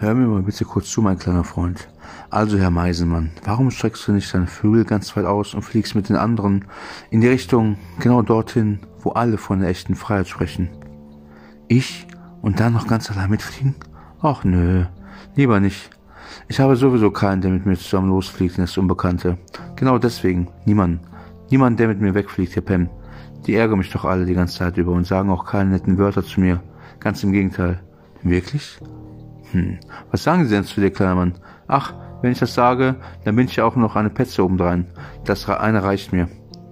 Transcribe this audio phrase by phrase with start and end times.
[0.00, 1.88] Hör mir mal bitte kurz zu, mein kleiner Freund.
[2.30, 6.08] Also, Herr Meisenmann, warum streckst du nicht deine Flügel ganz weit aus und fliegst mit
[6.08, 6.66] den anderen
[7.10, 10.68] in die Richtung genau dorthin, wo alle von der echten Freiheit sprechen?
[11.66, 12.06] Ich?
[12.42, 13.74] Und dann noch ganz allein mitfliegen?
[14.22, 14.84] Ach nö,
[15.34, 15.90] lieber nicht.
[16.46, 19.36] Ich habe sowieso keinen, der mit mir zusammen losfliegt in das Unbekannte.
[19.74, 21.00] Genau deswegen, niemand.
[21.50, 22.88] Niemand, der mit mir wegfliegt, Herr Pem.
[23.48, 26.22] Die ärgern mich doch alle die ganze Zeit über und sagen auch keine netten Wörter
[26.22, 26.62] zu mir.
[27.00, 27.80] Ganz im Gegenteil.
[28.22, 28.78] Wirklich?
[29.52, 29.78] Hm,
[30.10, 31.34] was sagen Sie denn zu dir, kleiner Mann?
[31.66, 34.86] Ach, wenn ich das sage, dann bin ich ja auch noch eine Petze obendrein.
[35.24, 36.28] Das eine reicht mir.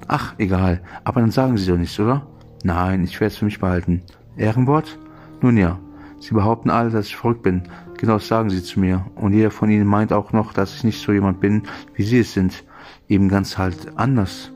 [0.08, 0.82] Ach, egal.
[1.04, 2.26] Aber dann sagen Sie doch nichts, oder?
[2.64, 4.02] Nein, ich werde es für mich behalten.
[4.36, 4.98] Ehrenwort?
[5.40, 5.78] Nun ja.
[6.18, 7.62] Sie behaupten alle, dass ich verrückt bin.
[7.98, 9.06] Genau das sagen sie zu mir.
[9.14, 11.62] Und jeder von ihnen meint auch noch, dass ich nicht so jemand bin,
[11.94, 12.64] wie sie es sind.
[13.08, 14.52] Eben ganz halt anders.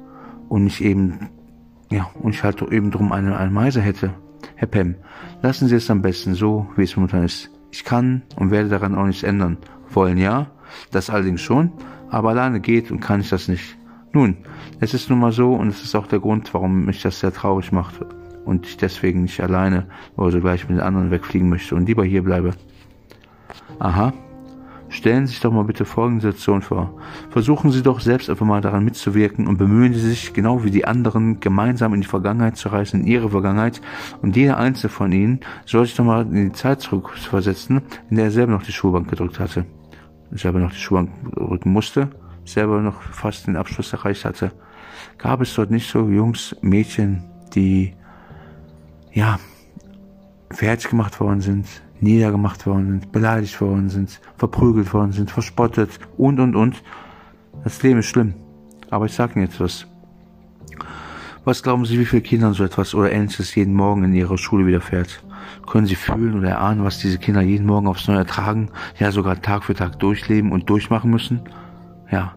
[0.48, 1.28] Und ich eben,
[1.91, 4.11] ja, und ich halt eben drum eine, eine Meise hätte.
[4.56, 4.97] Herr Pem,
[5.42, 7.50] lassen Sie es am besten so, wie es momentan ist.
[7.70, 9.58] Ich kann und werde daran auch nichts ändern.
[9.92, 10.46] Wollen ja,
[10.90, 11.72] das allerdings schon,
[12.10, 13.76] aber alleine geht und kann ich das nicht.
[14.12, 14.38] Nun,
[14.80, 17.32] es ist nun mal so und es ist auch der Grund, warum mich das sehr
[17.32, 17.94] traurig macht
[18.44, 22.04] und ich deswegen nicht alleine oder so gleich mit den anderen wegfliegen möchte und lieber
[22.04, 22.52] hier bleibe.
[23.78, 24.12] Aha.
[24.91, 26.92] Stellen Sie sich doch mal bitte folgende Situation vor.
[27.30, 30.84] Versuchen Sie doch selbst einfach mal daran mitzuwirken und bemühen Sie sich, genau wie die
[30.84, 33.80] anderen, gemeinsam in die Vergangenheit zu reisen, in Ihre Vergangenheit.
[34.20, 38.27] Und jeder einzelne von Ihnen soll sich doch mal in die Zeit zurückversetzen, in der
[38.27, 39.64] er selber noch die Schulbank gedrückt hatte.
[40.32, 42.08] Selber noch die Schulbank drücken musste,
[42.44, 44.50] selber noch fast den Abschluss erreicht hatte.
[45.19, 47.22] Gab es dort nicht so Jungs, Mädchen,
[47.54, 47.94] die,
[49.12, 49.38] ja,
[50.50, 51.66] fertig gemacht worden sind,
[52.01, 56.83] niedergemacht worden sind, beleidigt worden sind, verprügelt worden sind, verspottet und, und, und.
[57.65, 58.34] Das Leben ist schlimm.
[58.91, 59.87] Aber ich sage Ihnen jetzt was.
[61.45, 64.67] Was glauben Sie, wie viele Kindern so etwas oder ähnliches jeden Morgen in ihrer Schule
[64.67, 65.23] widerfährt?
[65.67, 69.41] Können Sie fühlen oder erahnen, was diese Kinder jeden Morgen aufs Neue ertragen, ja sogar
[69.41, 71.41] Tag für Tag durchleben und durchmachen müssen?
[72.10, 72.34] Ja,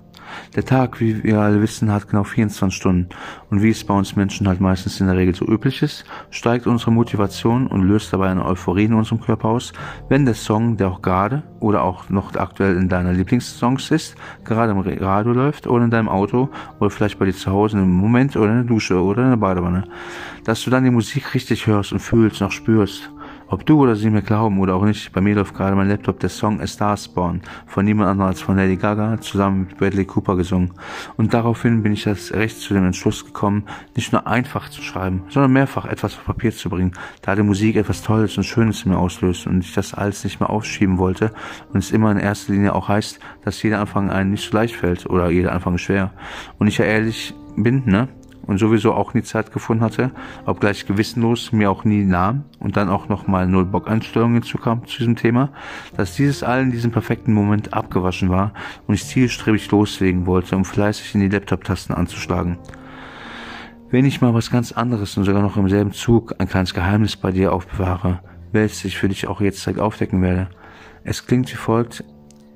[0.55, 3.09] der Tag, wie wir alle wissen, hat genau 24 Stunden.
[3.49, 6.67] Und wie es bei uns Menschen halt meistens in der Regel so üblich ist, steigt
[6.67, 9.73] unsere Motivation und löst dabei eine Euphorie in unserem Körper aus,
[10.09, 14.72] wenn der Song, der auch gerade oder auch noch aktuell in deiner Lieblingssongs ist, gerade
[14.72, 16.49] im Radio läuft oder in deinem Auto
[16.79, 19.38] oder vielleicht bei dir zu Hause im Moment oder in der Dusche oder in der
[19.38, 19.85] Badewanne,
[20.43, 23.12] dass du dann die Musik richtig hörst und fühlst, noch spürst.
[23.53, 26.19] Ob du oder sie mir glauben oder auch nicht, bei mir läuft gerade mein Laptop
[26.19, 30.06] der Song A Star Spawn von niemand anderem als von Lady Gaga zusammen mit Bradley
[30.06, 30.72] Cooper gesungen.
[31.18, 33.66] Und daraufhin bin ich erst recht zu dem Entschluss gekommen,
[33.96, 37.75] nicht nur einfach zu schreiben, sondern mehrfach etwas auf Papier zu bringen, da die Musik
[37.75, 41.31] etwas Tolles und Schönes in mir auslöst und ich das alles nicht mehr aufschieben wollte
[41.74, 44.75] und es immer in erster Linie auch heißt, dass jeder Anfang einem nicht so leicht
[44.75, 46.09] fällt oder jeder Anfang schwer.
[46.58, 48.08] Und ich ja ehrlich bin, ne?
[48.45, 50.11] Und sowieso auch nie Zeit gefunden hatte,
[50.45, 54.99] obgleich gewissenlos mir auch nie nahm und dann auch nochmal null Bock Einstellungen hinzukam zu
[54.99, 55.49] diesem Thema,
[55.95, 58.53] dass dieses all in diesem perfekten Moment abgewaschen war
[58.87, 62.57] und ich zielstrebig loslegen wollte, um fleißig in die Laptop-Tasten anzuschlagen.
[63.89, 67.15] Wenn ich mal was ganz anderes und sogar noch im selben Zug ein kleines Geheimnis
[67.15, 68.21] bei dir aufbewahre,
[68.51, 70.47] welches ich für dich auch jetzt direkt aufdecken werde.
[71.03, 72.03] Es klingt wie folgt,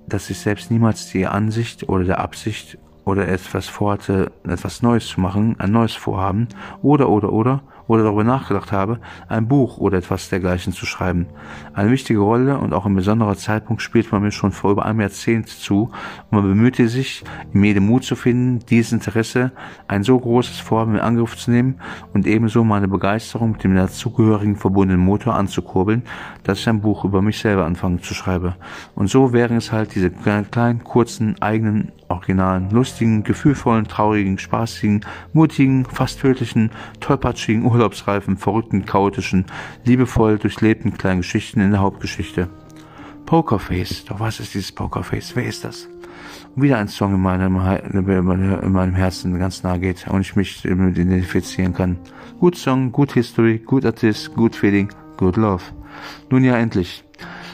[0.08, 2.78] dass ich selbst niemals die Ansicht oder der Absicht
[3.08, 6.48] oder etwas vorhatte, etwas Neues zu machen, ein neues Vorhaben,
[6.82, 11.28] oder, oder, oder, oder darüber nachgedacht habe, ein Buch oder etwas dergleichen zu schreiben.
[11.74, 15.02] Eine wichtige Rolle und auch ein besonderer Zeitpunkt spielt man mir schon vor über einem
[15.02, 17.24] Jahrzehnt zu und man bemühte sich,
[17.54, 19.52] in mir den Mut zu finden, dieses Interesse,
[19.88, 21.80] ein so großes Vorhaben in Angriff zu nehmen
[22.14, 26.04] und ebenso meine Begeisterung mit dem dazugehörigen verbundenen Motor anzukurbeln,
[26.44, 28.56] dass ich ein Buch über mich selber anfange zu schreiben.
[28.96, 35.86] Und so wären es halt diese kleinen, kurzen, eigenen, originalen, lustigen, gefühlvollen, traurigen, spaßigen, mutigen,
[35.86, 39.46] fast tödlichen, tollpatschigen urlaubsreifen, verrückten, chaotischen,
[39.86, 42.50] liebevoll durchlebten kleinen Geschichten in der Hauptgeschichte.
[43.26, 45.36] Pokerface, doch was ist dieses Pokerface?
[45.36, 45.90] Wer ist das?
[46.56, 50.64] Und wieder ein Song in meinem, in meinem Herzen ganz nahe geht und ich mich
[50.64, 52.00] identifizieren kann.
[52.40, 55.64] Gut Song, gut History, gut Artist, gut Feeling, good Love.
[56.30, 57.04] Nun ja, endlich.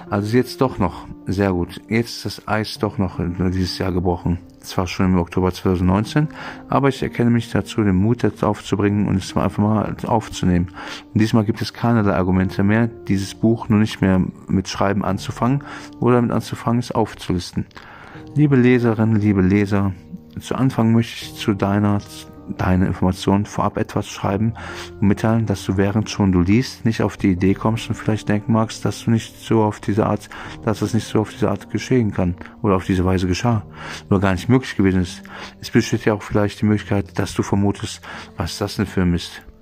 [0.09, 1.07] Also jetzt doch noch.
[1.25, 1.81] Sehr gut.
[1.89, 6.27] Jetzt ist das Eis doch noch dieses Jahr gebrochen zwar schon im Oktober 2019,
[6.69, 10.69] aber ich erkenne mich dazu, den Mut dazu aufzubringen und es einfach mal aufzunehmen.
[11.13, 15.63] Und diesmal gibt es keinerlei Argumente mehr, dieses Buch nur nicht mehr mit Schreiben anzufangen
[15.99, 17.65] oder damit anzufangen, es aufzulisten.
[18.35, 19.93] Liebe Leserinnen, liebe Leser,
[20.39, 21.99] zu Anfang möchte ich zu deiner
[22.57, 24.53] deine Informationen vorab etwas schreiben
[24.99, 28.29] und mitteilen, dass du während schon du liest, nicht auf die Idee kommst und vielleicht
[28.29, 30.29] denken magst, dass du nicht so auf diese Art,
[30.63, 33.63] dass es nicht so auf diese Art geschehen kann oder auf diese Weise geschah
[34.09, 35.23] oder gar nicht möglich gewesen ist.
[35.61, 38.01] Es besteht ja auch vielleicht die Möglichkeit, dass du vermutest,
[38.37, 39.52] was das denn für ein Film ist.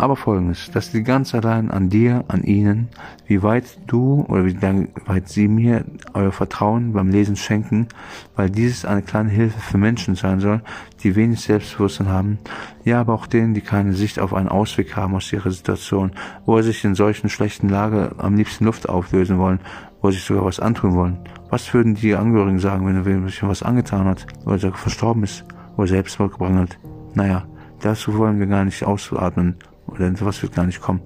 [0.00, 2.88] Aber folgendes, dass die ganz allein an dir, an ihnen,
[3.26, 4.56] wie weit du oder wie
[5.04, 7.86] weit sie mir euer Vertrauen beim Lesen schenken,
[8.34, 10.62] weil dieses eine kleine Hilfe für Menschen sein soll,
[11.02, 12.38] die wenig Selbstbewusstsein haben,
[12.82, 16.12] ja, aber auch denen, die keine Sicht auf einen Ausweg haben aus ihrer Situation,
[16.46, 19.60] wo sie sich in solchen schlechten Lage am liebsten Luft auflösen wollen,
[20.00, 21.18] wo sie sich sogar was antun wollen.
[21.50, 25.44] Was würden die Angehörigen sagen, wenn er wem was angetan hat, oder verstorben ist,
[25.76, 26.78] oder Selbstmord gebracht hat?
[27.12, 27.44] Naja,
[27.82, 29.56] dazu wollen wir gar nicht ausatmen
[29.90, 31.00] oder sowas wird gar nicht kommen.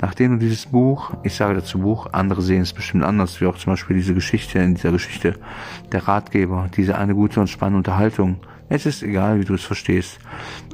[0.00, 3.58] Nachdem du dieses Buch, ich sage dazu Buch, andere sehen es bestimmt anders, wie auch
[3.58, 5.34] zum Beispiel diese Geschichte, in dieser Geschichte,
[5.92, 8.40] der Ratgeber, diese eine gute und spannende Unterhaltung.
[8.70, 10.18] Es ist egal, wie du es verstehst.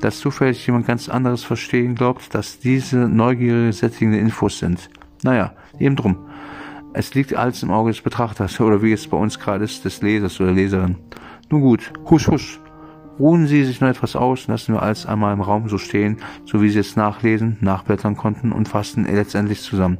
[0.00, 4.90] Dass zufällig jemand ganz anderes verstehen glaubt, dass diese neugierige, sättigende Infos sind.
[5.24, 6.18] Naja, eben drum.
[6.92, 10.02] Es liegt alles im Auge des Betrachters, oder wie es bei uns gerade ist, des
[10.02, 10.96] Lesers oder Leserin.
[11.50, 12.60] Nun gut, husch husch.
[13.18, 16.60] Ruhen Sie sich noch etwas aus, lassen wir alles einmal im Raum so stehen, so
[16.60, 19.96] wie Sie es nachlesen, nachblättern konnten und fassen letztendlich zusammen.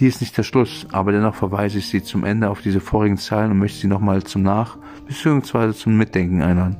[0.00, 3.18] Dies ist nicht der Schluss, aber dennoch verweise ich Sie zum Ende auf diese vorigen
[3.18, 5.72] Zeilen und möchte Sie nochmal zum Nach- bzw.
[5.72, 6.76] zum Mitdenken einladen.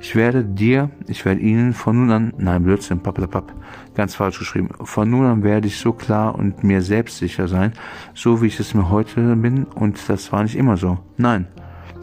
[0.00, 3.52] Ich werde dir, ich werde Ihnen von nun an, nein Blödsinn, pappelapapp,
[3.94, 7.72] ganz falsch geschrieben, von nun an werde ich so klar und mir selbstsicher sein,
[8.14, 10.98] so wie ich es mir heute bin und das war nicht immer so.
[11.16, 11.46] Nein,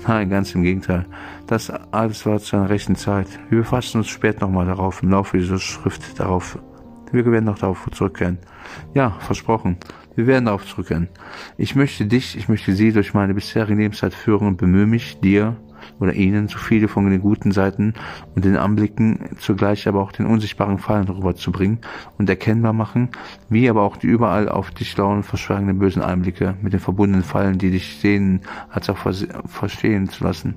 [0.07, 1.05] Nein, ganz im Gegenteil.
[1.51, 3.27] Das alles war zu einer rechten Zeit.
[3.49, 6.57] Wir befassen uns später nochmal darauf, im Laufe dieser Schrift darauf.
[7.11, 8.37] Wir werden noch darauf zurückkehren.
[8.93, 9.75] Ja, versprochen.
[10.15, 11.09] Wir werden darauf zurückkehren.
[11.57, 15.57] Ich möchte dich, ich möchte sie durch meine bisherige Lebenszeit führen und bemühe mich, dir,
[15.99, 17.93] oder ihnen so viele von den guten Seiten
[18.35, 21.79] und den Anblicken zugleich aber auch den unsichtbaren Fallen rüberzubringen
[22.17, 23.09] und erkennbar machen,
[23.49, 27.57] wie aber auch die überall auf dich lauen, verschwörenden bösen Einblicke mit den verbundenen Fallen,
[27.57, 30.55] die dich sehen, als auch verstehen zu lassen,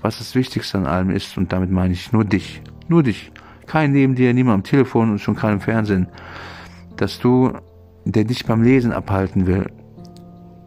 [0.00, 3.32] was das Wichtigste an allem ist und damit meine ich nur dich, nur dich,
[3.66, 6.08] kein neben dir, niemand am Telefon und schon kein im Fernsehen,
[6.96, 7.52] dass du,
[8.04, 9.66] der dich beim Lesen abhalten will,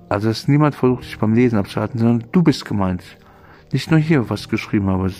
[0.10, 3.04] also dass niemand versucht, dich beim Lesen abzuhalten, sondern du bist gemeint
[3.76, 5.12] nicht nur hier was geschrieben habe,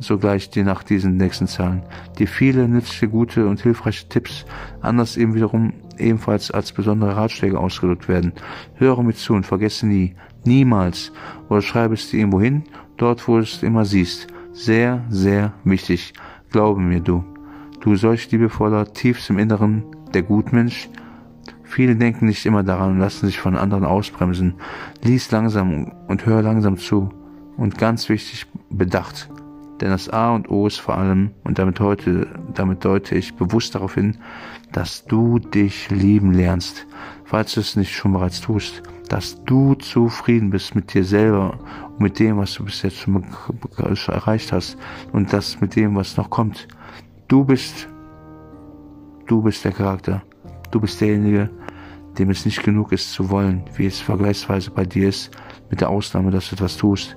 [0.00, 1.82] sogleich die nach diesen nächsten Zahlen,
[2.18, 4.44] die viele nützliche, gute und hilfreiche Tipps,
[4.82, 8.34] anders eben wiederum ebenfalls als besondere Ratschläge ausgedrückt werden.
[8.74, 10.14] Höre mit zu und vergesse nie,
[10.44, 11.10] niemals,
[11.48, 12.64] oder schreibe es dir irgendwo hin,
[12.98, 14.26] dort wo du es immer siehst.
[14.52, 16.12] Sehr, sehr wichtig.
[16.50, 17.24] Glaube mir, du.
[17.80, 20.90] Du solch liebevoller, tiefst im Inneren, der Gutmensch.
[21.62, 24.56] Viele denken nicht immer daran und lassen sich von anderen ausbremsen.
[25.02, 27.08] Lies langsam und hör langsam zu
[27.56, 29.28] und ganz wichtig bedacht.
[29.80, 33.74] Denn das A und O ist vor allem, und damit heute, damit deute ich bewusst
[33.74, 34.16] darauf hin,
[34.72, 36.86] dass du dich lieben lernst,
[37.24, 41.58] falls du es nicht schon bereits tust, dass du zufrieden bist mit dir selber
[41.90, 43.24] und mit dem, was du bis jetzt schon
[44.08, 44.78] erreicht hast
[45.12, 46.66] und das mit dem, was noch kommt.
[47.28, 47.88] Du bist,
[49.26, 50.22] du bist der Charakter.
[50.70, 51.50] Du bist derjenige,
[52.18, 55.30] dem es nicht genug ist zu wollen, wie es vergleichsweise bei dir ist,
[55.70, 57.16] mit der Ausnahme, dass du etwas tust.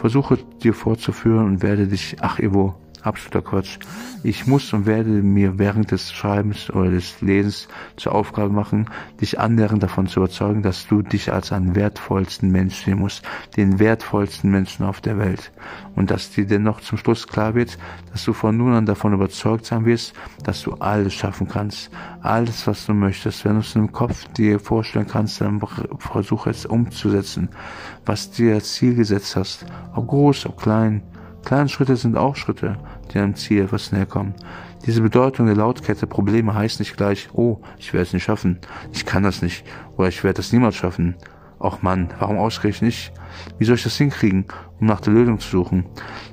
[0.00, 3.78] Versuche dir vorzuführen und werde dich, ach Ivo, absoluter Quatsch.
[4.22, 8.86] Ich muss und werde mir während des Schreibens oder des Lesens zur Aufgabe machen,
[9.20, 13.22] dich annähernd davon zu überzeugen, dass du dich als einen wertvollsten Mensch sehen musst,
[13.56, 15.52] den wertvollsten Menschen auf der Welt.
[15.96, 17.78] Und dass dir dennoch zum Schluss klar wird,
[18.12, 20.14] dass du von nun an davon überzeugt sein wirst,
[20.44, 21.90] dass du alles schaffen kannst.
[22.22, 23.44] Alles, was du möchtest.
[23.44, 25.60] Wenn du es im Kopf dir vorstellen kannst, dann
[25.98, 27.48] versuche es umzusetzen,
[28.04, 29.66] was dir als Ziel gesetzt hast.
[29.94, 31.02] Ob groß, ob klein,
[31.44, 32.76] Kleine Schritte sind auch Schritte,
[33.12, 34.34] die einem Ziel etwas näher kommen.
[34.86, 38.58] Diese Bedeutung der Lautkette Probleme heißt nicht gleich, oh, ich werde es nicht schaffen,
[38.92, 39.64] ich kann das nicht
[39.96, 41.16] oder ich werde das niemals schaffen.
[41.60, 43.12] Och Mann, warum ausgerechnet nicht?
[43.58, 44.46] Wie soll ich das hinkriegen,
[44.80, 45.84] um nach der Lösung zu suchen?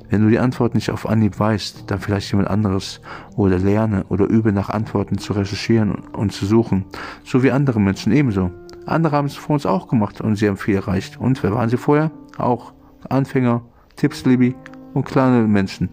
[0.09, 3.01] Wenn du die Antwort nicht auf Anhieb weißt, dann vielleicht jemand anderes
[3.35, 6.85] oder lerne oder übe nach Antworten zu recherchieren und zu suchen,
[7.25, 8.51] so wie andere Menschen ebenso.
[8.85, 11.19] Andere haben es vor uns auch gemacht und sie haben viel erreicht.
[11.19, 12.11] Und wer waren sie vorher?
[12.37, 12.71] Auch
[13.09, 13.63] Anfänger,
[13.97, 14.55] Tipps, Libby,
[14.93, 15.89] und kleine Menschen.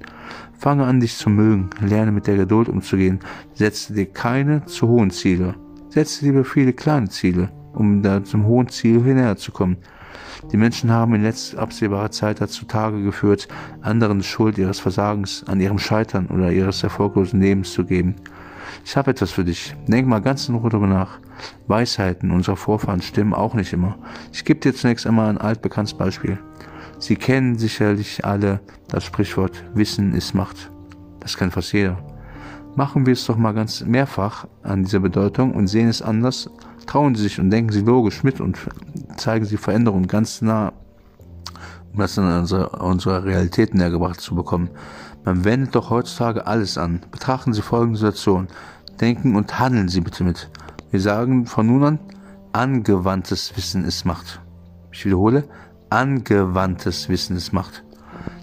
[0.59, 3.21] Fange an, dich zu mögen, lerne mit der Geduld umzugehen,
[3.55, 5.55] setze dir keine zu hohen Ziele.
[5.91, 9.77] Setze lieber viele kleine Ziele, um da zum hohen Ziel hinterher zu kommen.
[10.53, 13.49] Die Menschen haben in letzter absehbarer Zeit dazu Tage geführt,
[13.81, 18.17] anderen Schuld ihres Versagens, an ihrem Scheitern oder ihres erfolglosen Lebens zu geben.
[18.85, 19.75] Ich habe etwas für dich.
[19.87, 21.19] Denk mal ganz in Ruhe darüber nach.
[21.67, 23.97] Weisheiten unserer Vorfahren stimmen auch nicht immer.
[24.33, 26.39] Ich gebe dir zunächst einmal ein altbekanntes Beispiel.
[26.99, 30.71] Sie kennen sicherlich alle das Sprichwort Wissen ist Macht.
[31.21, 31.99] Das kennt fast jeder.
[32.77, 36.51] Machen wir es doch mal ganz mehrfach an dieser Bedeutung und sehen es anders.
[36.87, 38.59] Trauen Sie sich und denken Sie logisch mit und
[39.17, 40.73] zeigen Sie Veränderungen ganz nah,
[41.93, 44.71] um das in unsere, unsere Realität näher gebracht zu bekommen.
[45.25, 47.01] Man wendet doch heutzutage alles an.
[47.11, 48.49] Betrachten Sie folgende Situation.
[49.01, 50.51] Denken und handeln Sie bitte mit.
[50.91, 51.99] Wir sagen von nun an,
[52.53, 54.41] angewandtes Wissen ist Macht.
[54.93, 55.45] Ich wiederhole,
[55.91, 57.85] angewandtes Wissen ist Macht.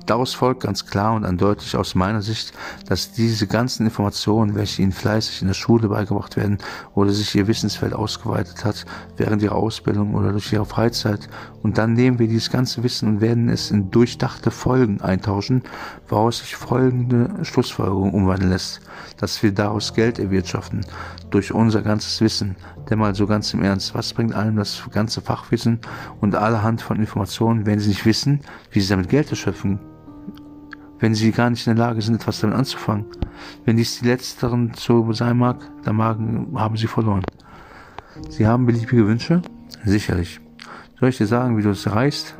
[0.06, 2.54] Daraus folgt ganz klar und eindeutig aus meiner Sicht,
[2.88, 6.58] dass diese ganzen Informationen, welche ihnen fleißig in der Schule beigebracht werden
[6.96, 8.86] oder sich ihr Wissensfeld ausgeweitet hat
[9.18, 11.30] während ihrer Ausbildung oder durch ihre Freizeit,
[11.64, 15.62] und dann nehmen wir dieses ganze Wissen und werden es in durchdachte Folgen eintauschen,
[16.08, 18.82] woraus sich folgende Schlussfolgerung umwandeln lässt,
[19.18, 20.84] dass wir daraus Geld erwirtschaften
[21.30, 22.56] durch unser ganzes Wissen.
[22.90, 25.80] Denn mal so ganz im Ernst, was bringt einem das ganze Fachwissen
[26.20, 28.42] und allerhand von Informationen, wenn sie nicht wissen,
[28.72, 29.80] wie sie damit Geld erschöpfen
[31.02, 33.06] wenn sie gar nicht in der Lage sind, etwas damit anzufangen.
[33.66, 37.24] Wenn dies die Letzteren so sein mag, dann haben sie verloren.
[38.30, 39.42] Sie haben beliebige Wünsche?
[39.84, 40.40] Sicherlich.
[41.00, 42.36] Soll ich dir sagen, wie du es erreichst?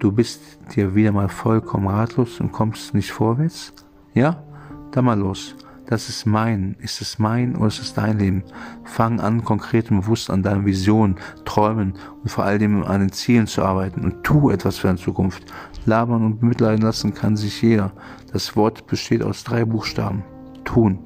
[0.00, 0.42] Du bist
[0.74, 3.72] dir wieder mal vollkommen ratlos und kommst nicht vorwärts?
[4.12, 4.42] Ja?
[4.90, 5.54] Dann mal los.
[5.86, 6.76] Das ist mein.
[6.80, 8.42] Ist es mein oder ist es dein Leben?
[8.84, 13.46] Fang an, konkret und bewusst an deinen Visionen, Träumen und vor allem an den Zielen
[13.46, 15.44] zu arbeiten und tu etwas für deine Zukunft.
[15.84, 17.92] Labern und bemitleiden lassen kann sich jeder.
[18.32, 20.24] Das Wort besteht aus drei Buchstaben.
[20.64, 20.98] Tun.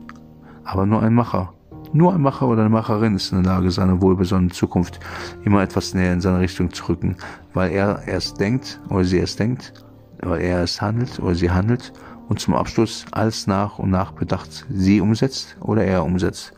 [0.62, 1.52] Aber nur ein Macher.
[1.92, 5.00] Nur ein Macher oder eine Macherin ist in der Lage, seine wohlbesonnene Zukunft
[5.44, 7.16] immer etwas näher in seine Richtung zu rücken,
[7.54, 9.72] weil er erst denkt oder sie erst denkt,
[10.20, 11.92] weil er es handelt oder sie handelt
[12.28, 16.52] und zum Abschluss alles nach und nach bedacht sie umsetzt oder er umsetzt.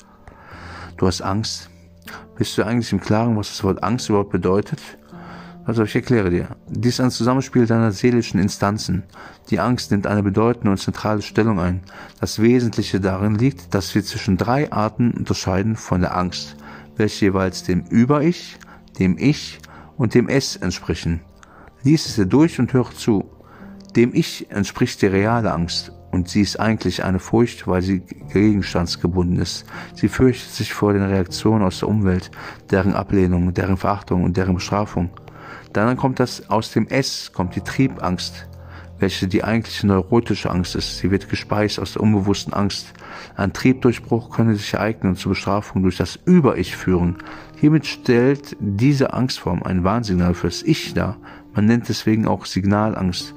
[0.96, 1.70] Du hast Angst.
[2.36, 4.80] Bist du eigentlich im Klaren, was das Wort Angst überhaupt bedeutet?
[5.64, 6.48] Also ich erkläre dir.
[6.68, 9.04] Dies ist ein Zusammenspiel deiner seelischen Instanzen.
[9.50, 11.82] Die Angst nimmt eine bedeutende und zentrale Stellung ein.
[12.18, 16.56] Das Wesentliche darin liegt, dass wir zwischen drei Arten unterscheiden von der Angst,
[16.96, 18.58] welche jeweils dem Über-Ich,
[18.98, 19.60] dem Ich
[19.96, 21.20] und dem Es entsprechen.
[21.82, 23.30] Lies es dir durch und höre zu.
[23.96, 28.00] Dem Ich entspricht die reale Angst und sie ist eigentlich eine Furcht, weil sie
[28.32, 29.64] gegenstandsgebunden ist.
[29.94, 32.30] Sie fürchtet sich vor den Reaktionen aus der Umwelt,
[32.70, 35.10] deren Ablehnung, deren Verachtung und deren Bestrafung.
[35.72, 38.46] Dann kommt das aus dem S, kommt die Triebangst,
[39.00, 40.98] welche die eigentliche neurotische Angst ist.
[40.98, 42.92] Sie wird gespeist aus der unbewussten Angst.
[43.36, 47.18] Ein Triebdurchbruch könne sich ereignen und zur Bestrafung durch das Über-Ich führen.
[47.56, 51.16] Hiermit stellt diese Angstform ein Warnsignal für das Ich dar.
[51.54, 53.34] Man nennt deswegen auch Signalangst.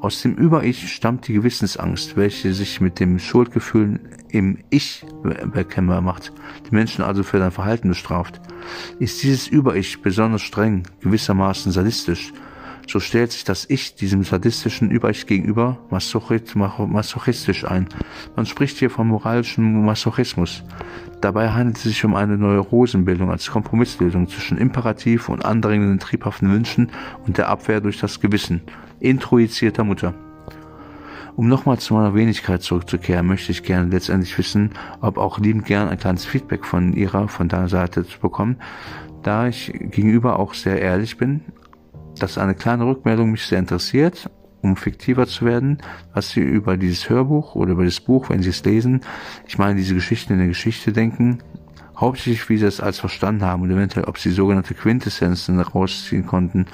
[0.00, 4.00] Aus dem Über-Ich stammt die Gewissensangst, welche sich mit dem Schuldgefühl
[4.30, 5.04] im Ich
[5.52, 6.32] erkennbar macht,
[6.68, 8.40] die Menschen also für dein Verhalten bestraft.
[8.98, 12.32] Ist dieses Über-Ich besonders streng, gewissermaßen sadistisch,
[12.88, 17.88] so stellt sich das Ich diesem sadistischen Über-Ich gegenüber masochistisch ein.
[18.36, 20.62] Man spricht hier vom moralischen Masochismus.
[21.20, 26.90] Dabei handelt es sich um eine Neurosenbildung als Kompromisslösung zwischen Imperativ und andringenden triebhaften Wünschen
[27.26, 28.60] und der Abwehr durch das Gewissen
[29.00, 30.14] introizierter Mutter.
[31.36, 35.88] Um nochmal zu meiner Wenigkeit zurückzukehren, möchte ich gerne letztendlich wissen, ob auch liebend gern
[35.88, 38.56] ein kleines Feedback von ihrer, von deiner Seite zu bekommen,
[39.22, 41.40] da ich gegenüber auch sehr ehrlich bin,
[42.18, 44.30] dass eine kleine Rückmeldung mich sehr interessiert,
[44.62, 45.78] um fiktiver zu werden,
[46.12, 49.00] was Sie über dieses Hörbuch oder über das Buch, wenn Sie es lesen,
[49.46, 51.38] ich meine diese Geschichten in der Geschichte denken,
[51.96, 56.66] hauptsächlich wie Sie es als verstanden haben und eventuell ob Sie sogenannte Quintessenzen rausziehen konnten,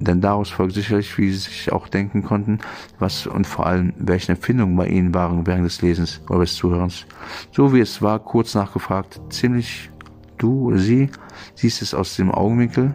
[0.00, 2.58] denn daraus folgt sicherlich, wie sie sich auch denken konnten,
[2.98, 7.06] was und vor allem, welche Empfindungen bei ihnen waren während des Lesens oder des Zuhörens.
[7.52, 9.90] So wie es war, kurz nachgefragt, ziemlich
[10.38, 11.10] du oder sie
[11.54, 12.94] siehst es aus dem Augenwinkel,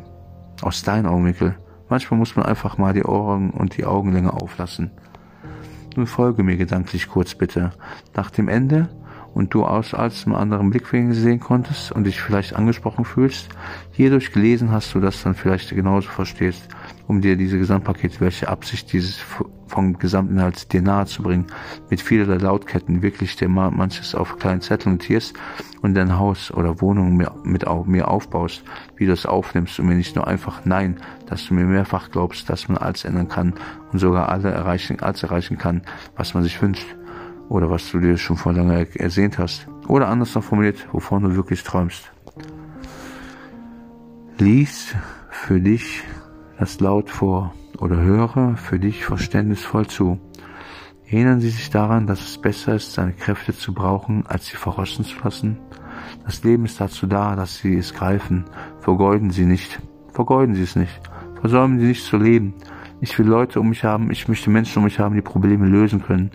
[0.62, 1.58] aus deinem Augenwinkel.
[1.90, 4.92] Manchmal muss man einfach mal die Ohren und die Augen länger auflassen.
[5.96, 7.72] Nun folge mir gedanklich kurz bitte.
[8.16, 8.90] Nach dem Ende
[9.34, 13.50] und du aus als einem anderen Blickwinkel sehen konntest und dich vielleicht angesprochen fühlst,
[13.92, 16.68] hierdurch gelesen hast du das dann vielleicht genauso verstehst,
[17.10, 19.18] um dir diese Gesamtpaket, welche Absicht dieses
[19.66, 21.48] vom Gesamtinhalt dir nahe zu bringen,
[21.90, 25.34] mit vielerlei Lautketten wirklich dir manches auf kleinen Zettel notierst
[25.82, 28.64] und dein Haus oder Wohnung mir, mit mir aufbaust,
[28.96, 32.48] wie du es aufnimmst und mir nicht nur einfach Nein, dass du mir mehrfach glaubst,
[32.48, 33.56] dass man alles ändern kann
[33.92, 35.82] und sogar alle erreichen, alles erreichen kann,
[36.16, 36.96] was man sich wünscht
[37.50, 39.68] oder was du dir schon vor lange ersehnt hast.
[39.88, 42.12] Oder anders noch formuliert, wovon du wirklich träumst.
[44.38, 44.94] Lies
[45.32, 46.04] für dich
[46.60, 50.20] das laut vor oder höre für dich verständnisvoll zu.
[51.08, 55.06] Erinnern Sie sich daran, dass es besser ist, seine Kräfte zu brauchen, als sie verrosten
[55.06, 55.58] zu lassen?
[56.26, 58.46] Das Leben ist dazu da, dass Sie es greifen.
[58.80, 59.80] Vergeuden Sie nicht.
[60.14, 61.00] Vergeuden Sie es nicht.
[61.40, 62.54] Versäumen Sie nicht zu leben.
[63.02, 66.04] Ich will Leute um mich haben, ich möchte Menschen um mich haben, die Probleme lösen
[66.04, 66.32] können,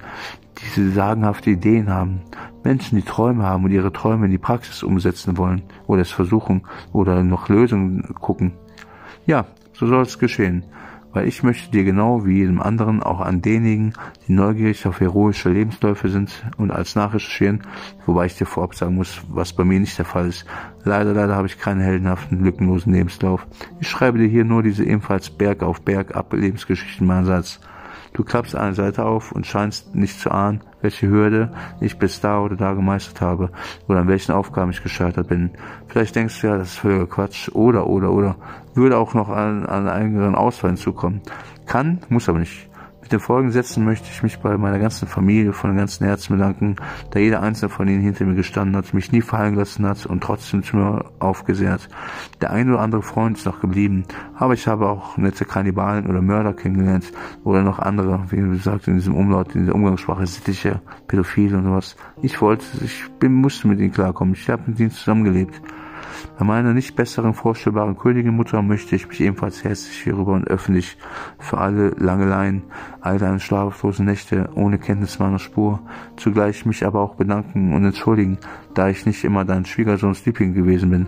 [0.58, 2.22] diese sagenhafte Ideen haben.
[2.64, 6.62] Menschen, die Träume haben und ihre Träume in die Praxis umsetzen wollen oder es versuchen
[6.92, 8.54] oder noch Lösungen gucken.
[9.26, 10.64] Ja, so soll es geschehen.
[11.14, 13.94] weil ich möchte dir genau wie jedem anderen auch an denjenigen,
[14.26, 17.62] die neugierig auf heroische Lebensläufe sind und als nachrecherchieren,
[18.04, 20.44] wobei ich dir vorab sagen muss, was bei mir nicht der Fall ist.
[20.82, 23.46] Leider, leider habe ich keinen heldenhaften, lückenlosen Lebenslauf.
[23.80, 27.60] Ich schreibe dir hier nur diese ebenfalls Berg auf Berg ab Lebensgeschichten meinerseits.
[28.12, 31.50] Du klappst eine Seite auf und scheinst nicht zu ahnen, welche Hürde
[31.80, 33.50] ich bis da oder da gemeistert habe
[33.88, 35.50] oder an welchen Aufgaben ich gescheitert bin.
[35.88, 38.36] Vielleicht denkst du ja, das ist völliger Quatsch oder, oder, oder.
[38.74, 41.22] Würde auch noch an, an eigenen Auswahl hinzukommen.
[41.66, 42.68] Kann, muss aber nicht.
[43.04, 46.38] Mit den folgenden Sätzen möchte ich mich bei meiner ganzen Familie von den ganzen Herzen
[46.38, 46.76] bedanken,
[47.10, 50.22] da jeder einzelne von ihnen hinter mir gestanden hat, mich nie fallen gelassen hat und
[50.22, 51.86] trotzdem zu mir aufgesehen hat.
[52.40, 54.04] Der ein oder andere Freund ist noch geblieben,
[54.38, 57.12] aber ich habe auch nette Kannibalen oder Mörder kennengelernt
[57.44, 61.96] oder noch andere, wie gesagt, in diesem Umlaut, in dieser Umgangssprache, sittliche, Pädophile und sowas.
[62.22, 64.32] Ich wollte, ich bin, musste mit ihnen klarkommen.
[64.32, 65.60] Ich habe mit ihnen zusammengelebt.
[66.38, 70.96] Bei meiner nicht besseren vorstellbaren Königinmutter möchte ich mich ebenfalls herzlich hierüber und öffentlich
[71.38, 72.62] für alle Langeleien,
[73.00, 75.80] all deine schlaflosen Nächte ohne Kenntnis meiner Spur,
[76.16, 78.38] zugleich mich aber auch bedanken und entschuldigen,
[78.74, 81.06] da ich nicht immer dein Schwiegersohns Liebling gewesen bin.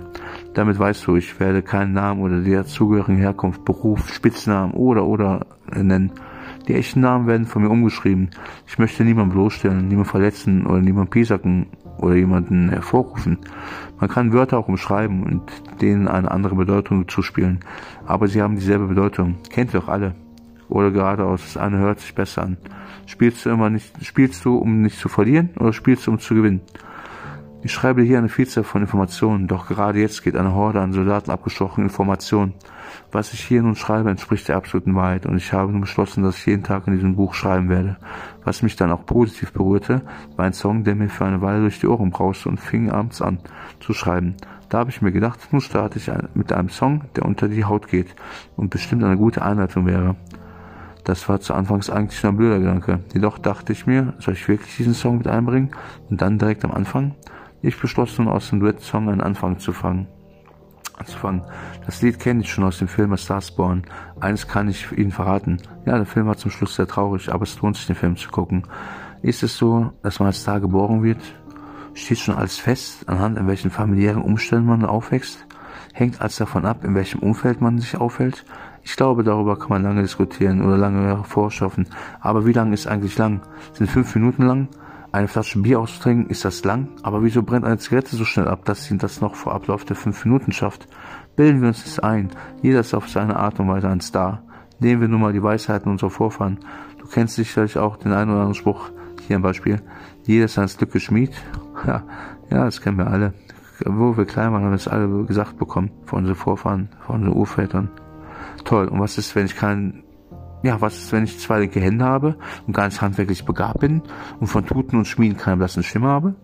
[0.55, 5.47] Damit weißt du, ich werde keinen Namen oder der zugehörigen Herkunft, Beruf, Spitznamen oder oder
[5.75, 6.13] nennen.
[6.69, 8.31] Die echten Namen werden von mir umgeschrieben.
[8.67, 11.67] Ich möchte niemanden bloßstellen, niemanden verletzen oder niemanden piesacken
[11.99, 13.39] oder jemanden hervorrufen.
[13.99, 15.43] Man kann Wörter auch umschreiben und
[15.81, 17.61] denen eine andere Bedeutung zuspielen,
[18.07, 19.37] aber sie haben dieselbe Bedeutung.
[19.50, 20.15] Kennt ihr doch alle.
[20.69, 22.57] Oder geradeaus, das eine hört sich besser an.
[23.07, 26.35] Spielst du immer nicht, spielst du, um nicht zu verlieren oder spielst du, um zu
[26.35, 26.61] gewinnen?
[27.62, 31.31] Ich schreibe hier eine Vielzahl von Informationen, doch gerade jetzt geht eine Horde an Soldaten
[31.31, 32.55] abgestochenen Informationen.
[33.11, 36.38] Was ich hier nun schreibe, entspricht der absoluten Wahrheit und ich habe nun beschlossen, dass
[36.38, 37.97] ich jeden Tag in diesem Buch schreiben werde.
[38.45, 40.03] Was mich dann auch positiv berührte,
[40.37, 43.21] war ein Song, der mir für eine Weile durch die Ohren brauste und fing abends
[43.21, 43.38] an
[43.80, 44.37] zu schreiben.
[44.68, 47.88] Da habe ich mir gedacht, nun starte ich mit einem Song, der unter die Haut
[47.88, 48.14] geht
[48.56, 50.16] und bestimmt eine gute Einleitung wäre.
[51.04, 53.00] Das war zu Anfangs eigentlich nur ein blöder Gedanke.
[53.14, 55.71] Jedoch dachte ich mir, soll ich wirklich diesen Song mit einbringen
[56.11, 57.14] und dann direkt am Anfang?
[57.62, 60.09] Ich beschloss nun aus dem Duett-Song einen Anfang zu fangen.
[60.99, 61.43] Anzufangen.
[61.84, 63.84] Das Lied kenne ich schon aus dem Film A Starsborn.
[64.19, 65.58] Eines kann ich Ihnen verraten.
[65.84, 68.30] Ja, der Film war zum Schluss sehr traurig, aber es lohnt sich, den Film zu
[68.30, 68.65] gucken.
[69.23, 71.21] Ist es so, dass man als Star geboren wird?
[71.97, 75.47] Steht schon alles fest, anhand in welchen familiären Umständen man aufwächst?
[75.95, 78.45] Hängt alles davon ab, in welchem Umfeld man sich aufhält?
[78.82, 81.89] Ich glaube, darüber kann man lange diskutieren oder lange vorschaffen.
[82.21, 83.41] Aber wie lang ist eigentlich lang?
[83.73, 84.69] Sind fünf Minuten lang?
[85.11, 88.67] Eine Flasche Bier auszutrinken, ist das lang, aber wieso brennt eine Zigarette so schnell ab,
[88.67, 90.89] dass sie das noch vor Ablauf der fünf Minuten schafft?
[91.35, 92.30] Bilden wir uns das ein.
[92.61, 94.43] Jeder ist auf seine Art und Weise ein Star.
[94.80, 96.59] Nehmen wir nun mal die Weisheiten unserer Vorfahren.
[96.99, 98.91] Du kennst sicherlich auch den einen oder anderen Spruch.
[99.26, 99.80] Hier ein Beispiel.
[100.25, 101.32] Jeder ist ein Stück geschmied.
[101.86, 102.04] Ja,
[102.50, 103.34] ja, das kennen wir alle.
[103.84, 105.91] Wo wir klein waren, haben wir das alle gesagt bekommen.
[106.04, 107.91] Von unseren Vorfahren, von unseren Urvätern.
[108.65, 108.89] Toll.
[108.89, 110.04] Und was ist, wenn ich keinen
[110.62, 112.36] ja, was ist, wenn ich zwei linke Hände habe
[112.67, 114.02] und gar nicht handwerklich begabt bin
[114.41, 116.34] und von Tuten und Schmieden keinen blassen Schimmer habe?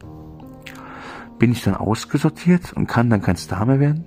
[1.39, 4.05] Bin ich dann ausgesortiert und kann dann kein Star mehr werden?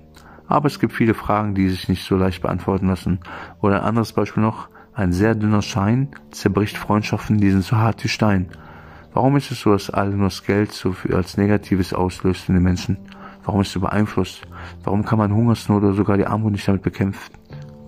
[0.47, 3.19] Aber es gibt viele Fragen, die sich nicht so leicht beantworten lassen.
[3.61, 8.03] Oder ein anderes Beispiel noch, ein sehr dünner Schein zerbricht Freundschaften, die sind so hart
[8.03, 8.49] wie Stein.
[9.15, 12.55] Warum ist es so, dass alle nur das Geld so viel als Negatives auslöst in
[12.55, 12.97] den Menschen?
[13.45, 14.41] Warum ist es so beeinflusst?
[14.83, 17.33] Warum kann man Hungersnot oder sogar die Armut nicht damit bekämpfen?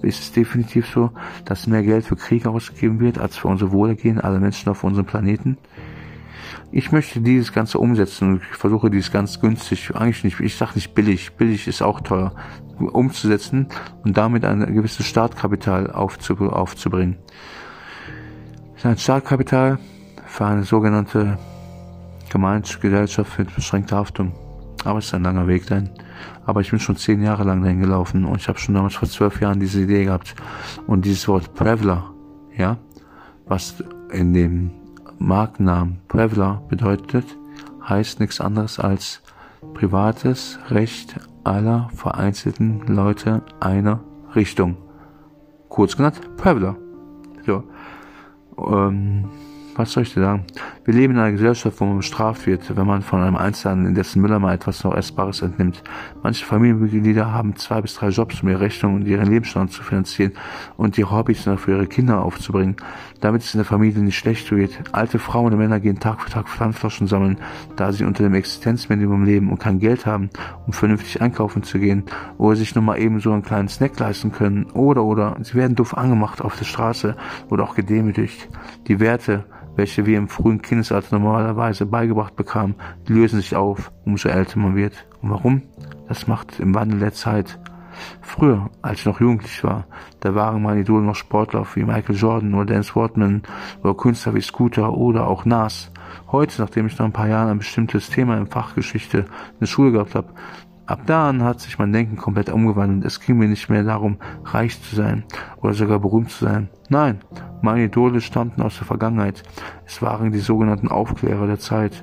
[0.03, 1.11] ist es definitiv so,
[1.43, 5.05] dass mehr Geld für Kriege ausgegeben wird als für unser Wohlergehen aller Menschen auf unserem
[5.05, 5.57] Planeten.
[6.71, 10.75] Ich möchte dieses Ganze umsetzen und ich versuche dieses ganz günstig, eigentlich nicht, ich sage
[10.75, 12.35] nicht billig, billig ist auch teuer,
[12.79, 13.67] umzusetzen
[14.05, 17.17] und damit ein gewisses Startkapital aufzub aufzubringen.
[18.83, 19.79] Ein Startkapital
[20.27, 21.37] für eine sogenannte
[22.29, 24.33] Gemeinschaftsgesellschaft mit beschränkter Haftung.
[24.83, 25.89] Aber es ist ein langer Weg dahin.
[26.45, 29.07] Aber ich bin schon zehn Jahre lang dahin gelaufen und ich habe schon damals vor
[29.07, 30.35] zwölf Jahren diese Idee gehabt.
[30.85, 32.11] Und dieses Wort Prevler,
[32.55, 32.77] ja,
[33.45, 34.71] was in dem
[35.19, 37.25] Markennamen Prevler bedeutet,
[37.87, 39.21] heißt nichts anderes als
[39.73, 44.01] privates Recht aller vereinzelten Leute einer
[44.35, 44.77] Richtung.
[45.69, 46.75] Kurz genannt, Prevler.
[47.45, 47.63] So.
[48.57, 49.25] Ähm,
[49.77, 50.45] was soll ich dir sagen?
[50.85, 53.95] Wir leben in einer Gesellschaft, wo man bestraft wird, wenn man von einem Einzelnen in
[53.95, 55.83] dessen Müller mal etwas noch Essbares entnimmt.
[56.23, 60.31] Manche Familienmitglieder haben zwei bis drei Jobs, um ihre Rechnungen und ihren Lebensstand zu finanzieren
[60.77, 62.75] und ihre Hobbys noch für ihre Kinder aufzubringen,
[63.21, 64.71] damit es in der Familie nicht schlecht wird.
[64.91, 67.37] Alte Frauen und Männer gehen Tag für Tag Pfandflaschen sammeln,
[67.75, 70.29] da sie unter dem Existenzminimum leben und kein Geld haben,
[70.65, 72.03] um vernünftig einkaufen zu gehen
[72.37, 75.75] oder sich nur mal eben so einen kleinen Snack leisten können oder oder sie werden
[75.75, 77.15] doof angemacht auf der Straße
[77.49, 78.49] oder auch gedemütigt.
[78.87, 79.45] Die Werte,
[79.77, 82.75] welche wir im frühen Kindesalter normalerweise beigebracht bekamen,
[83.07, 85.05] die lösen sich auf, umso älter man wird.
[85.21, 85.61] Und warum?
[86.09, 87.59] Das macht im Wandel der Zeit.
[88.21, 89.85] Früher, als ich noch jugendlich war,
[90.19, 93.43] da waren meine Idole noch Sportler wie Michael Jordan oder Dance Wardman
[93.83, 95.91] oder Künstler wie Scooter oder auch Nas.
[96.31, 99.91] Heute, nachdem ich nach ein paar Jahren ein bestimmtes Thema in Fachgeschichte in der Schule
[99.91, 100.33] gehabt habe,
[100.87, 103.05] Ab da an hat sich mein Denken komplett umgewandelt.
[103.05, 105.25] Es ging mir nicht mehr darum, reich zu sein
[105.61, 106.69] oder sogar berühmt zu sein.
[106.87, 107.19] Nein,
[107.61, 109.43] meine Idole stammten aus der Vergangenheit.
[109.85, 112.01] Es waren die sogenannten Aufklärer der Zeit,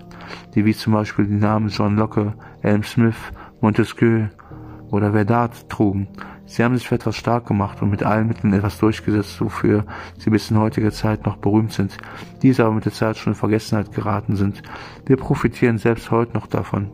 [0.54, 3.16] die wie zum Beispiel die Namen John Locke, Adam Smith,
[3.62, 4.26] Montesquieu
[4.90, 6.08] oder Verdad trugen.
[6.44, 9.86] Sie haben sich für etwas stark gemacht und mit allen Mitteln etwas durchgesetzt, wofür
[10.18, 11.96] sie bis in heutiger Zeit noch berühmt sind,
[12.42, 14.62] diese aber mit der Zeit schon in Vergessenheit geraten sind.
[15.06, 16.90] Wir profitieren selbst heute noch davon.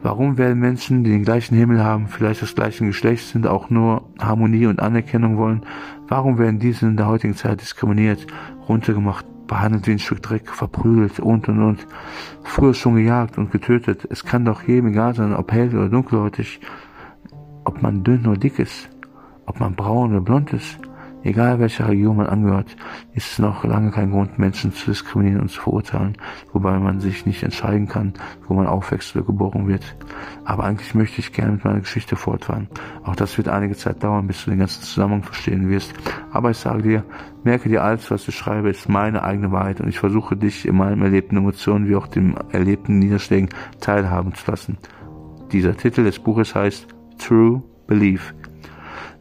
[0.00, 4.08] Warum werden Menschen, die den gleichen Himmel haben, vielleicht das gleiche Geschlecht sind, auch nur
[4.20, 5.62] Harmonie und Anerkennung wollen?
[6.06, 8.24] Warum werden diese in der heutigen Zeit diskriminiert,
[8.68, 11.86] runtergemacht, behandelt wie ein Stück Dreck, verprügelt und und und?
[12.44, 14.06] Früher schon gejagt und getötet.
[14.08, 16.60] Es kann doch jedem egal sein, ob hell oder dunkelhäutig,
[17.64, 18.88] ob man dünn oder dick ist,
[19.46, 20.78] ob man braun oder blond ist.
[21.28, 22.74] Egal welcher Religion man angehört,
[23.12, 26.16] ist es noch lange kein Grund, Menschen zu diskriminieren und zu verurteilen,
[26.54, 28.14] wobei man sich nicht entscheiden kann,
[28.46, 29.94] wo man aufwächst oder geboren wird.
[30.46, 32.68] Aber eigentlich möchte ich gerne mit meiner Geschichte fortfahren.
[33.04, 35.92] Auch das wird einige Zeit dauern, bis du den ganzen Zusammenhang verstehen wirst.
[36.32, 37.04] Aber ich sage dir,
[37.44, 40.78] merke dir alles, was ich schreibe, ist meine eigene Wahrheit und ich versuche dich in
[40.78, 44.78] meinen erlebten Emotionen wie auch dem erlebten Niederschlägen teilhaben zu lassen.
[45.52, 46.88] Dieser Titel des Buches heißt
[47.18, 48.32] True Belief.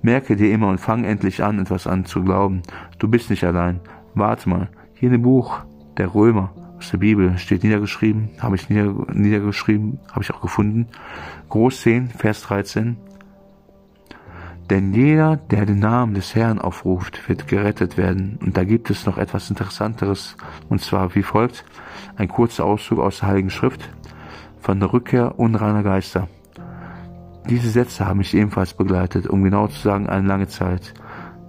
[0.08, 2.62] Merke dir immer und fang endlich an, etwas an zu glauben.
[2.98, 3.82] Du bist nicht allein.
[4.14, 4.70] Warte mal.
[4.94, 5.60] Hier dem Buch
[5.98, 10.88] der Römer aus der Bibel steht niedergeschrieben, habe ich nieder, niedergeschrieben, habe ich auch gefunden.
[11.50, 12.96] Groß 10, Vers 13.
[14.70, 18.40] Denn jeder, der den Namen des Herrn aufruft, wird gerettet werden.
[18.42, 20.38] Und da gibt es noch etwas Interessanteres,
[20.70, 21.66] und zwar wie folgt.
[22.16, 23.90] Ein kurzer Auszug aus der Heiligen Schrift
[24.62, 26.30] von der Rückkehr unreiner Geister.
[27.50, 30.94] Diese Sätze haben mich ebenfalls begleitet, um genau zu sagen, eine lange Zeit.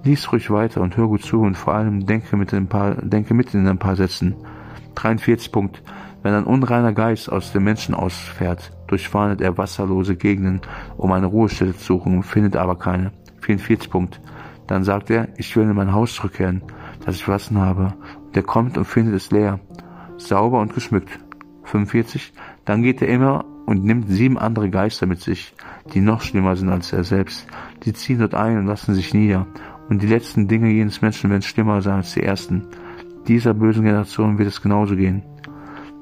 [0.04, 3.34] Lies ruhig weiter und hör gut zu und vor allem denke mit, ein paar, denke
[3.34, 4.36] mit in ein paar Sätzen.
[4.94, 5.82] 43 Punkt.
[6.22, 10.60] Wenn ein unreiner Geist aus dem Menschen ausfährt, durchwandert er wasserlose Gegenden,
[10.96, 13.10] um eine Ruhestätte zu suchen, findet aber keine.
[13.40, 14.20] 44 Punkt.
[14.68, 16.62] Dann sagt er, ich will in mein Haus zurückkehren,
[17.04, 17.94] das ich verlassen habe.
[18.24, 19.58] Und er kommt und findet es leer,
[20.16, 21.18] sauber und geschmückt.
[21.64, 22.32] 45.
[22.64, 25.52] Dann geht er immer und nimmt sieben andere Geister mit sich,
[25.92, 27.46] die noch schlimmer sind als er selbst.
[27.84, 29.46] Die ziehen dort ein und lassen sich nieder.
[29.90, 32.62] Und die letzten Dinge jenes Menschen werden schlimmer sein als die ersten.
[33.26, 35.22] Dieser bösen Generation wird es genauso gehen.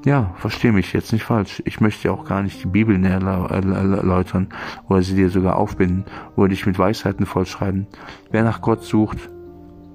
[0.05, 1.61] Ja, verstehe mich jetzt nicht falsch.
[1.65, 4.47] Ich möchte auch gar nicht die Bibel näher erläutern
[4.87, 6.05] oder sie dir sogar aufbinden
[6.37, 7.87] oder dich mit Weisheiten vollschreiben.
[8.31, 9.29] Wer nach Gott sucht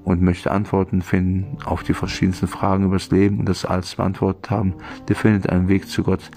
[0.04, 4.50] und möchte Antworten finden auf die verschiedensten Fragen über das Leben und das alles beantwortet
[4.50, 4.74] haben,
[5.08, 6.30] der findet einen Weg zu Gott.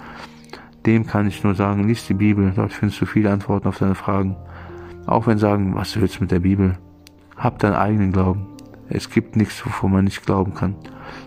[0.86, 3.96] Dem kann ich nur sagen, lies die Bibel, dort findest du viele Antworten auf deine
[3.96, 4.36] Fragen.
[5.06, 6.78] Auch wenn sagen, was willst du mit der Bibel?
[7.36, 8.46] Hab deinen eigenen Glauben.
[8.88, 10.76] Es gibt nichts, wovon man nicht glauben kann.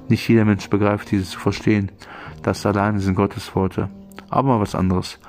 [0.07, 1.91] Nicht jeder Mensch begreift dieses zu verstehen.
[2.41, 3.89] Das alleine sind Gottes Worte.
[4.29, 5.19] Aber mal was anderes.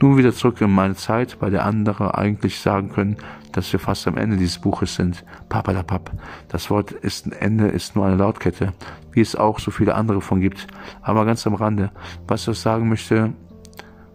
[0.00, 3.16] Nun wieder zurück in meine Zeit, bei der andere eigentlich sagen können,
[3.52, 5.24] dass wir fast am Ende dieses Buches sind.
[5.48, 6.12] Papalapap.
[6.48, 8.72] Das Wort ist ein Ende, ist nur eine Lautkette,
[9.12, 10.68] wie es auch so viele andere von gibt.
[11.02, 11.90] Aber ganz am Rande.
[12.28, 13.32] Was ich sagen möchte,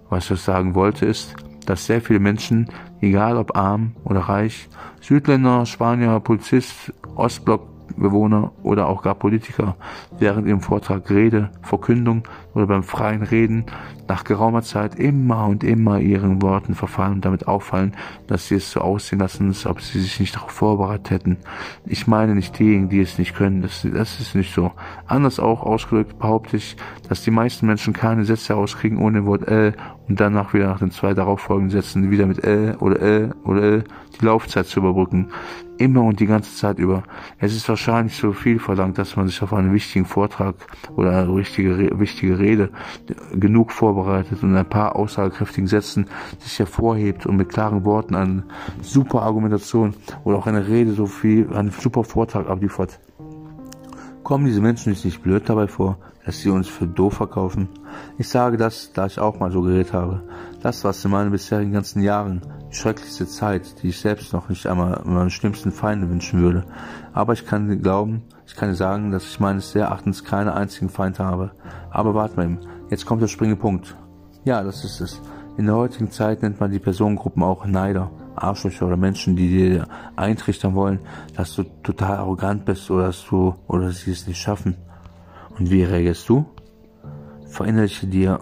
[0.10, 2.70] was ich sagen wollte ist, dass sehr viele Menschen,
[3.02, 4.70] egal ob arm oder reich,
[5.02, 9.76] Südländer, Spanier, Polizist, Ostblock, Bewohner oder auch gar Politiker
[10.20, 12.24] während ihrem Vortrag, Rede, Verkündung
[12.56, 13.66] oder beim freien Reden
[14.08, 17.96] nach geraumer Zeit immer und immer ihren Worten verfallen und damit auffallen,
[18.28, 21.38] dass sie es so aussehen lassen, als ob sie sich nicht darauf vorbereitet hätten.
[21.86, 24.72] Ich meine nicht diejenigen, die es nicht können, das, das ist nicht so.
[25.06, 26.78] Anders auch ausgedrückt behaupte ich,
[27.10, 29.74] dass die meisten Menschen keine Sätze herauskriegen ohne Wort L
[30.08, 33.84] und danach wieder nach den zwei darauffolgenden Sätzen wieder mit L oder L oder L
[34.20, 35.30] die Laufzeit zu überbrücken.
[35.78, 37.04] Immer und die ganze Zeit über.
[37.38, 40.56] Es ist wahrscheinlich so viel verlangt, dass man sich auf einen wichtigen Vortrag
[40.96, 42.45] oder eine richtige, wichtige Rede
[43.34, 46.08] genug vorbereitet und ein paar aussagekräftigen Sätzen
[46.40, 48.44] sich hervorhebt und mit klaren Worten eine
[48.82, 53.00] super Argumentation oder auch eine Rede so viel, einen super Vortrag abliefert.
[54.24, 57.70] Kommen diese Menschen nicht blöd dabei vor, dass sie uns für doof verkaufen?
[58.18, 60.24] Ich sage das, da ich auch mal so geredet habe.
[60.64, 64.66] Das, was in meinen bisherigen ganzen Jahren die schrecklichste Zeit, die ich selbst noch nicht
[64.66, 66.66] einmal meinen schlimmsten Feinden wünschen würde.
[67.14, 68.24] Aber ich kann glauben,
[68.56, 71.52] ich kann dir sagen, dass ich meines Erachtens keine einzigen Feinde habe.
[71.92, 72.58] Aber warte mal,
[72.90, 73.98] jetzt kommt der springende Punkt.
[74.46, 75.22] Ja, das ist es.
[75.58, 78.12] In der heutigen Zeit nennt man die Personengruppen auch Neider.
[78.34, 81.00] Arschlöcher oder Menschen, die dir eintrichtern wollen,
[81.36, 84.78] dass du total arrogant bist oder dass du oder sie es nicht schaffen.
[85.60, 86.46] Und wie reagierst du?
[87.48, 88.40] Verinnerliche dir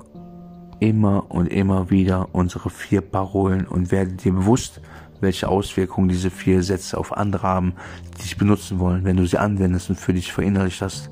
[0.80, 4.80] immer und immer wieder unsere vier Parolen und werde dir bewusst,
[5.24, 7.74] welche Auswirkungen diese vier Sätze auf andere haben,
[8.16, 11.10] die dich benutzen wollen, wenn du sie anwendest und für dich verinnerlicht hast.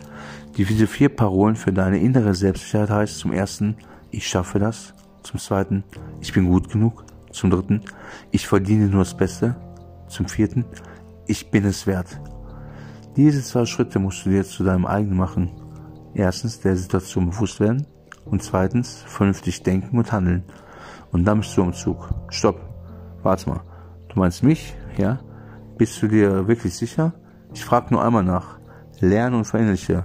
[0.58, 3.78] Diese vier Parolen für deine innere Selbstsicherheit heißt zum ersten,
[4.12, 4.94] ich schaffe das.
[5.24, 5.84] Zum zweiten,
[6.20, 7.06] ich bin gut genug.
[7.32, 7.82] Zum dritten,
[8.32, 9.56] ich verdiene nur das Beste.
[10.08, 10.66] Zum vierten,
[11.26, 12.20] ich bin es wert.
[13.16, 15.52] Diese zwei Schritte musst du dir zu deinem eigenen machen.
[16.14, 17.88] Erstens, der Situation bewusst werden.
[18.26, 20.44] Und zweitens, vernünftig denken und handeln.
[21.12, 22.10] Und dann bist du im Zug.
[22.30, 22.60] Stopp.
[23.24, 23.62] Warte mal.
[24.14, 24.76] Du meinst mich?
[24.98, 25.20] Ja?
[25.78, 27.14] Bist du dir wirklich sicher?
[27.54, 28.60] Ich frage nur einmal nach.
[29.00, 30.04] Lerne und verinnerliche.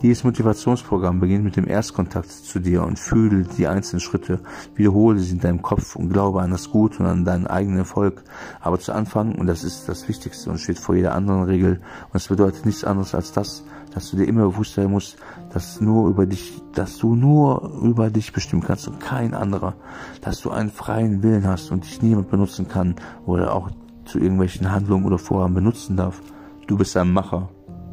[0.00, 4.40] Dieses Motivationsprogramm beginnt mit dem Erstkontakt zu dir und fühle die einzelnen Schritte,
[4.74, 8.24] wiederhole sie in deinem Kopf und glaube an das Gute und an deinen eigenen Erfolg.
[8.60, 12.16] Aber zu Anfang, und das ist das Wichtigste und steht vor jeder anderen Regel, und
[12.16, 15.16] es bedeutet nichts anderes als das, dass du dir immer bewusst sein musst,
[15.52, 19.74] dass nur über dich, dass du nur über dich bestimmen kannst und kein anderer,
[20.20, 23.70] dass du einen freien Willen hast und dich niemand benutzen kann oder auch
[24.04, 26.20] zu irgendwelchen Handlungen oder Vorhaben benutzen darf.
[26.66, 27.48] Du bist ein Macher.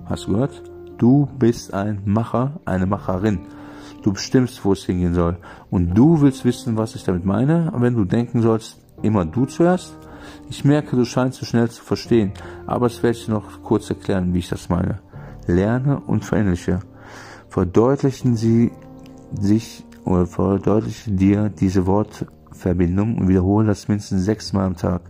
[0.05, 0.63] Hast du gehört?
[0.97, 3.39] Du bist ein Macher, eine Macherin.
[4.01, 5.38] Du bestimmst, wo es hingehen soll.
[5.69, 7.71] Und du willst wissen, was ich damit meine.
[7.71, 9.95] Und wenn du denken sollst, immer du zuerst.
[10.49, 12.33] Ich merke, du scheinst zu schnell zu verstehen.
[12.65, 14.99] Aber es werde ich noch kurz erklären, wie ich das meine.
[15.49, 16.79] Lerne und verinnerliche.
[17.49, 18.71] Verdeutlichen Sie
[19.39, 25.01] sich oder verdeutliche dir diese Wortverbindung und wiederhole das mindestens sechsmal am Tag.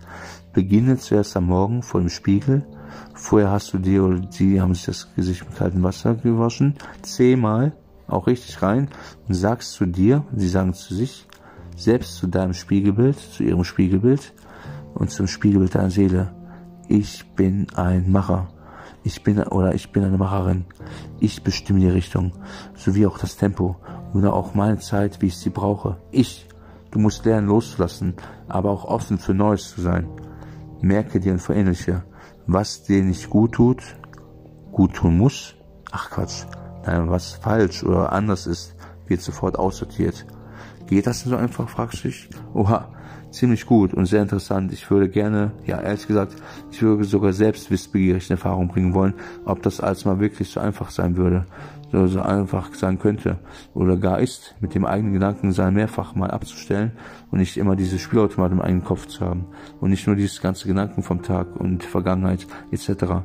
[0.54, 2.66] Beginne zuerst am Morgen vor dem Spiegel
[3.14, 6.76] Vorher hast du dir oder die haben sich das Gesicht mit kaltem Wasser gewaschen.
[7.02, 7.74] Zehnmal,
[8.08, 8.90] auch richtig rein
[9.28, 11.28] und sagst zu dir, sie sagen zu sich,
[11.76, 14.34] selbst zu deinem Spiegelbild, zu ihrem Spiegelbild
[14.96, 16.34] und zum Spiegelbild deiner Seele.
[16.88, 18.48] Ich bin ein Macher.
[19.04, 20.66] Ich bin oder ich bin eine Macherin.
[21.20, 22.34] Ich bestimme die Richtung,
[22.76, 23.78] sowie auch das Tempo
[24.14, 25.98] oder auch meine Zeit, wie ich sie brauche.
[26.12, 26.48] Ich.
[26.92, 28.16] Du musst lernen loszulassen,
[28.48, 30.08] aber auch offen für Neues zu sein.
[30.82, 32.04] Merke dir und verinnerliche
[32.52, 33.84] was dir nicht gut tut,
[34.72, 35.56] gut tun muss.
[35.92, 36.46] Ach Quatsch.
[36.86, 38.76] Nein, was falsch oder anders ist,
[39.08, 40.26] wird sofort aussortiert.
[40.88, 42.30] Geht das so einfach, fragst du dich?
[42.54, 42.90] Oha,
[43.32, 44.74] ziemlich gut und sehr interessant.
[44.74, 46.36] Ich würde gerne, ja ehrlich gesagt,
[46.72, 49.14] ich würde sogar selbst wissbegierig in Erfahrung bringen wollen,
[49.46, 51.46] ob das alles mal wirklich so einfach sein würde
[51.92, 53.40] so, so einfach sein könnte
[53.74, 56.92] oder gar ist, mit dem eigenen Gedanken sein mehrfach mal abzustellen
[57.32, 59.46] und nicht immer diese Spielautomat im eigenen Kopf zu haben
[59.80, 63.24] und nicht nur dieses ganze Gedanken vom Tag und Vergangenheit etc.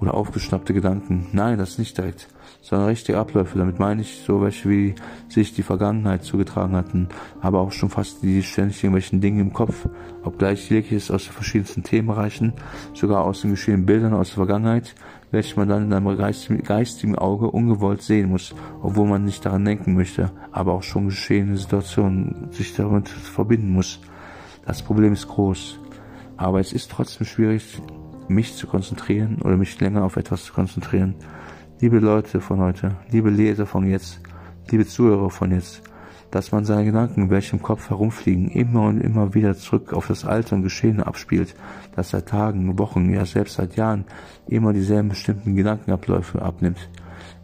[0.00, 1.28] oder aufgeschnappte Gedanken.
[1.32, 2.28] Nein, das nicht direkt,
[2.60, 3.58] sondern richtige Abläufe.
[3.58, 4.94] Damit meine ich so welche, wie
[5.28, 7.08] sich die Vergangenheit zugetragen hatten,
[7.40, 9.88] aber auch schon fast die ständig irgendwelchen Dinge im Kopf,
[10.22, 12.52] obgleich jegliches aus den verschiedensten Themenbereichen,
[12.94, 14.94] sogar aus den geschehenen Bildern aus der Vergangenheit,
[15.30, 19.94] welche man dann in einem geistigen Auge ungewollt sehen muss, obwohl man nicht daran denken
[19.94, 24.00] möchte, aber auch schon geschehene Situationen sich damit verbinden muss.
[24.64, 25.78] Das Problem ist groß,
[26.36, 27.80] aber es ist trotzdem schwierig,
[28.28, 31.14] mich zu konzentrieren oder mich länger auf etwas zu konzentrieren.
[31.80, 34.20] Liebe Leute von heute, liebe Leser von jetzt,
[34.70, 35.82] liebe Zuhörer von jetzt,
[36.30, 40.24] dass man seine Gedanken, welche im Kopf herumfliegen, immer und immer wieder zurück auf das
[40.24, 41.54] Alte und Geschehene abspielt,
[41.94, 44.04] das seit Tagen, Wochen, ja selbst seit Jahren
[44.48, 46.90] immer dieselben bestimmten Gedankenabläufe abnimmt.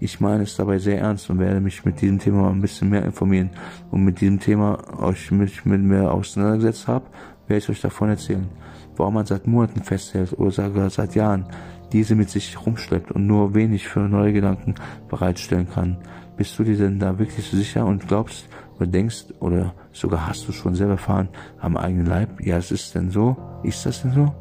[0.00, 3.04] Ich meine es dabei sehr ernst und werde mich mit diesem Thema ein bisschen mehr
[3.04, 3.50] informieren
[3.90, 7.06] und mit diesem Thema euch mit, mit mir auseinandergesetzt habe,
[7.46, 8.48] werde ich euch davon erzählen,
[8.96, 11.46] warum man seit Monaten festhält oder sogar seit Jahren
[11.92, 14.74] diese mit sich rumschleppt und nur wenig für neue Gedanken
[15.08, 15.98] bereitstellen kann.
[16.36, 20.48] Bist du dir denn da wirklich so sicher und glaubst, oder denkst oder sogar hast
[20.48, 21.28] du schon selber erfahren
[21.60, 24.34] am eigenen Leib, ja, es ist denn so, ist das denn so?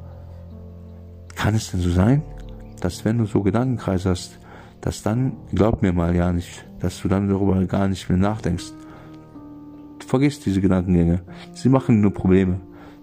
[1.35, 2.23] Kann es denn so sein,
[2.79, 4.39] dass wenn du so Gedankenkreise hast,
[4.79, 8.73] dass dann, glaub mir mal ja nicht, dass du dann darüber gar nicht mehr nachdenkst.
[9.99, 11.21] Vergiss diese Gedankengänge.
[11.53, 12.59] Sie machen nur Probleme.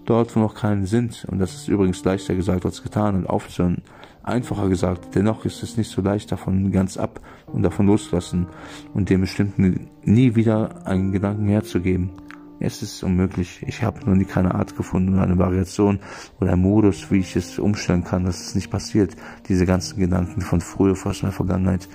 [0.08, 3.82] Dort, wo noch keine sind, und das ist übrigens leichter gesagt als getan und aufzuhören,
[4.22, 8.46] einfacher gesagt, dennoch ist es nicht so leicht davon ganz ab und davon loszulassen
[8.94, 12.12] und dem bestimmten nie wieder einen Gedanken herzugeben.
[12.58, 13.62] Es ist unmöglich.
[13.66, 16.00] Ich habe noch nie keine Art gefunden oder eine Variation
[16.40, 19.14] oder einen Modus, wie ich es umstellen kann, dass es nicht passiert.
[19.46, 21.86] Diese ganzen Gedanken von früher, aus meiner Vergangenheit.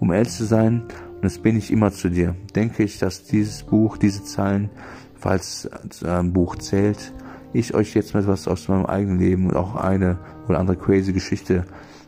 [0.00, 0.84] Um ehrlich zu sein,
[1.16, 4.70] und das bin ich immer zu dir, denke ich, dass dieses Buch, diese Zeilen,
[5.14, 5.68] falls
[6.02, 7.12] ein Buch zählt,
[7.54, 11.12] ich euch jetzt mal etwas aus meinem eigenen Leben und auch eine oder andere crazy
[11.12, 11.64] Geschichte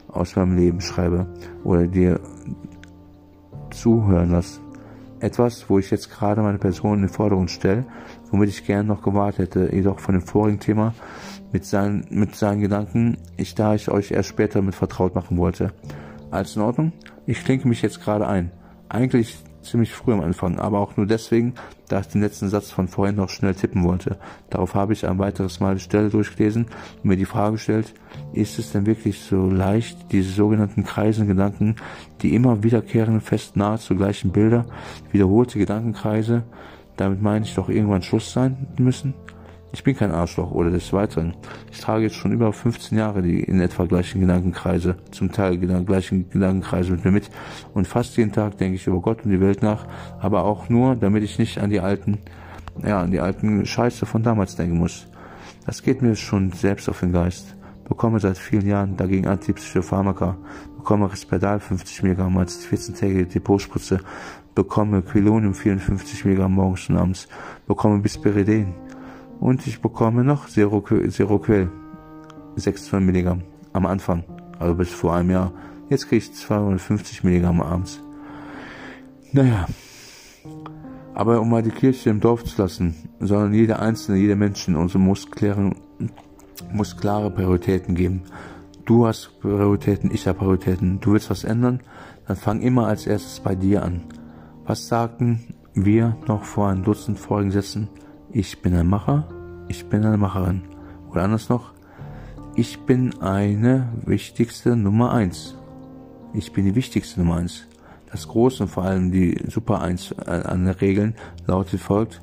[0.08, 1.26] aus meinem Leben schreibe
[1.64, 2.20] oder dir
[3.70, 4.60] zuhören lasse.
[5.20, 7.86] Etwas, wo ich jetzt gerade meine Person in den Vordergrund stelle,
[8.30, 10.94] womit ich gern noch gewartet hätte, jedoch von dem vorigen Thema
[11.52, 15.72] mit seinen, mit seinen Gedanken, ich da ich euch erst später mit vertraut machen wollte.
[16.30, 16.92] Alles in Ordnung?
[17.24, 18.50] Ich klinke mich jetzt gerade ein.
[18.88, 21.54] Eigentlich ziemlich früh am Anfang, aber auch nur deswegen,
[21.88, 24.18] da ich den letzten Satz von vorhin noch schnell tippen wollte.
[24.50, 26.66] Darauf habe ich ein weiteres Mal die Stelle durchgelesen
[27.02, 27.94] und mir die Frage gestellt,
[28.32, 31.76] ist es denn wirklich so leicht, diese sogenannten kreisenden Gedanken,
[32.22, 34.66] die immer wiederkehrenden, fest nahezu gleichen Bilder,
[35.12, 36.44] wiederholte Gedankenkreise,
[36.96, 39.14] damit meine ich doch irgendwann Schluss sein müssen?
[39.72, 41.34] Ich bin kein Arschloch oder des Weiteren.
[41.70, 46.30] Ich trage jetzt schon über 15 Jahre die in etwa gleichen Gedankenkreise, zum Teil gleichen
[46.30, 47.30] Gedankenkreise mit mir mit.
[47.74, 49.86] Und fast jeden Tag denke ich über Gott und die Welt nach,
[50.20, 52.18] aber auch nur, damit ich nicht an die alten,
[52.84, 55.08] ja, an die alten Scheiße von damals denken muss.
[55.66, 57.56] Das geht mir schon selbst auf den Geist.
[57.88, 60.36] Bekomme seit vielen Jahren dagegen antipsische Pharmaka,
[60.76, 64.00] bekomme Risperdal 50 Milligramm als 14-tägige Depotspritze,
[64.54, 67.28] bekomme Quilonium 54 Milligramm morgens und abends,
[67.66, 68.74] bekomme Bisperiden,
[69.40, 71.70] und ich bekomme noch Seroquel,
[72.56, 74.24] 600 Milligramm am Anfang,
[74.58, 75.52] also bis vor einem Jahr.
[75.88, 78.00] Jetzt kriege ich 250 Milligramm abends.
[79.32, 79.66] Naja,
[81.14, 84.76] aber um mal die Kirche im Dorf zu lassen, sondern jeder Einzelne, jeder Mensch in
[84.76, 85.74] unserem muss, klären,
[86.72, 88.22] muss klare Prioritäten geben.
[88.84, 91.00] Du hast Prioritäten, ich habe Prioritäten.
[91.00, 91.80] Du willst was ändern,
[92.26, 94.02] dann fang immer als erstes bei dir an.
[94.64, 97.88] Was sagten wir noch vor ein Dutzend Folgen Sätzen?
[98.36, 99.26] Ich bin ein Macher,
[99.66, 100.60] ich bin eine Macherin.
[101.10, 101.72] Oder anders noch,
[102.54, 105.56] ich bin eine wichtigste Nummer eins.
[106.34, 107.66] Ich bin die wichtigste Nummer eins.
[108.12, 111.14] Das Große und vor allem die Super eins äh, an den Regeln
[111.46, 112.20] lautet folgt,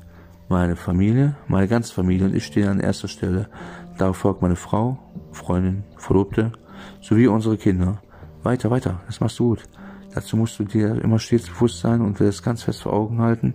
[0.48, 3.48] meine Familie, meine ganze Familie und ich stehen an erster Stelle.
[3.98, 4.96] Darauf folgt meine Frau,
[5.32, 6.52] Freundin, Verlobte,
[7.00, 8.00] sowie unsere Kinder.
[8.44, 9.64] Weiter, weiter, das machst du gut.
[10.14, 13.54] Dazu musst du dir immer stets bewusst sein und das ganz fest vor Augen halten,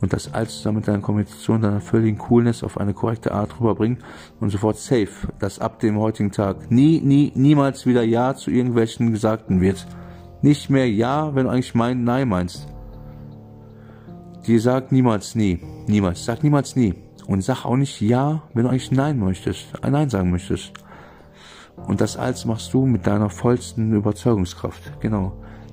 [0.00, 3.98] und das alles zusammen mit deiner Kommunikation, deiner völligen Coolness auf eine korrekte Art rüberbringen
[4.40, 9.12] und sofort safe, dass ab dem heutigen Tag nie, nie, niemals wieder Ja zu irgendwelchen
[9.12, 9.86] Gesagten wird.
[10.42, 12.66] Nicht mehr Ja, wenn du eigentlich mein Nein meinst.
[14.46, 15.60] Dir sagt niemals nie.
[15.86, 16.24] Niemals.
[16.24, 16.94] Sag niemals nie.
[17.26, 19.66] Und sag auch nicht Ja, wenn du eigentlich Nein möchtest.
[19.84, 20.72] Ein Nein sagen möchtest.
[21.86, 25.00] Und das alles machst du mit deiner vollsten Überzeugungskraft.
[25.00, 25.32] Genau.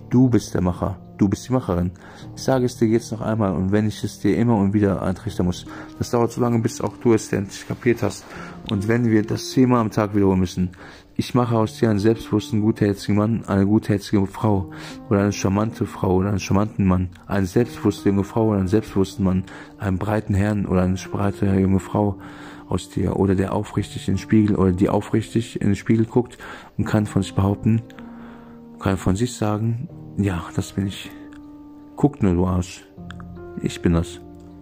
[0.10, 1.07] Du bist der Macher.
[1.18, 1.92] Du bist die Macherin.
[2.36, 5.02] Ich sage es dir jetzt noch einmal und wenn ich es dir immer und wieder
[5.02, 5.66] eintrichtern muss,
[5.98, 8.24] das dauert so lange, bis auch du es endlich kapiert hast.
[8.70, 10.72] Und wenn wir das zehnmal am Tag wiederholen müssen,
[11.16, 14.70] ich mache aus dir einen selbstbewussten, gutherzigen Mann, eine gutherzige Frau
[15.10, 19.26] oder eine charmante Frau oder einen charmanten Mann, eine selbstbewusste junge Frau oder einen selbstbewussten
[19.26, 19.44] Mann,
[19.80, 22.20] einen breiten Herrn oder eine breite junge Frau
[22.70, 26.38] aus dir oder der aufrichtig in den Spiegel oder die aufrichtig in den Spiegel guckt
[26.78, 27.82] und kann von sich behaupten,
[28.80, 31.12] kann von sich sagen, ja, das bin ich.
[31.96, 32.84] Guck nur, du Arsch.
[33.62, 34.20] Ich bin das.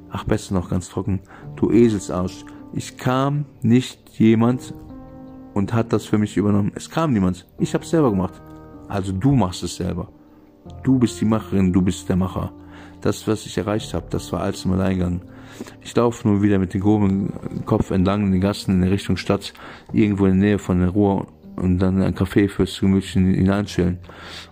[0.09, 1.21] Ach, besser noch ganz trocken.
[1.55, 2.45] Du Eselsarsch.
[2.73, 4.73] Ich kam nicht jemand
[5.53, 6.71] und hat das für mich übernommen.
[6.75, 7.47] Es kam niemand.
[7.57, 8.41] Ich hab's selber gemacht.
[8.87, 10.09] Also du machst es selber.
[10.83, 12.51] Du bist die Macherin, du bist der Macher.
[13.01, 15.21] Das, was ich erreicht habe, das war alles im Alleingang.
[15.81, 17.31] Ich laufe nur wieder mit dem groben
[17.65, 19.53] Kopf entlang in den Gassen in Richtung Stadt,
[19.93, 23.99] irgendwo in der Nähe von der Ruhr und dann ein Kaffee fürs Gemütchen hineinstellen.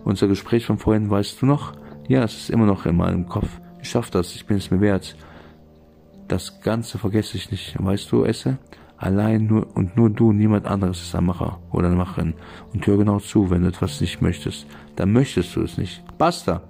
[0.03, 1.73] Unser Gespräch von vorhin, weißt du noch?
[2.07, 3.49] Ja, es ist immer noch in meinem Kopf.
[3.81, 5.15] Ich schaff das, ich bin es mir wert.
[6.27, 7.75] Das Ganze vergesse ich nicht.
[7.77, 8.57] Weißt du, Esse?
[8.97, 12.35] Allein nur und nur du, niemand anderes ist ein Macher oder eine Macherin.
[12.73, 14.65] Und hör genau zu, wenn du etwas nicht möchtest.
[14.95, 16.03] Dann möchtest du es nicht.
[16.17, 16.61] Basta!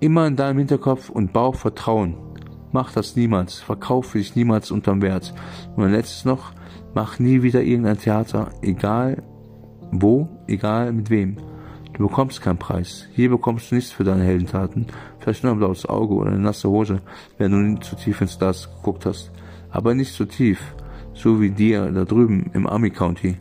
[0.00, 2.14] Immer in deinem Hinterkopf und Bauch Vertrauen.
[2.70, 3.58] Mach das niemals.
[3.58, 5.34] Verkaufe dich niemals unterm Wert.
[5.74, 6.52] Und letztes noch,
[7.00, 9.22] Mach nie wieder irgendein Theater, egal
[9.92, 11.36] wo, egal mit wem.
[11.92, 13.06] Du bekommst keinen Preis.
[13.12, 14.88] Hier bekommst du nichts für deine Heldentaten.
[15.20, 17.00] Vielleicht nur ein blaues Auge oder eine nasse Hose,
[17.36, 19.30] wenn du nicht zu tief ins Glas geguckt hast.
[19.70, 20.74] Aber nicht zu tief.
[21.14, 23.36] So wie dir da drüben im Army County.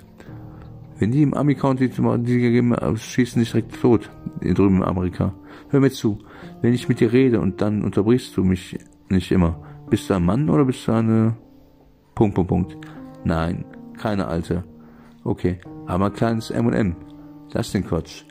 [0.99, 4.11] Wenn die im Army County die gegeben schießen dich direkt tot.
[4.39, 5.33] Hier drüben in Amerika.
[5.69, 6.19] Hör mir zu.
[6.61, 8.77] Wenn ich mit dir rede und dann unterbrichst du mich
[9.09, 9.59] nicht immer.
[9.89, 11.35] Bist du ein Mann oder bist du eine
[12.13, 12.77] Punkt, Punkt, Punkt.
[13.27, 13.65] Nein,
[13.97, 14.63] keine alte.
[15.25, 16.95] Okay, aber ein kleines M&M.
[17.51, 18.23] Lass den Quatsch.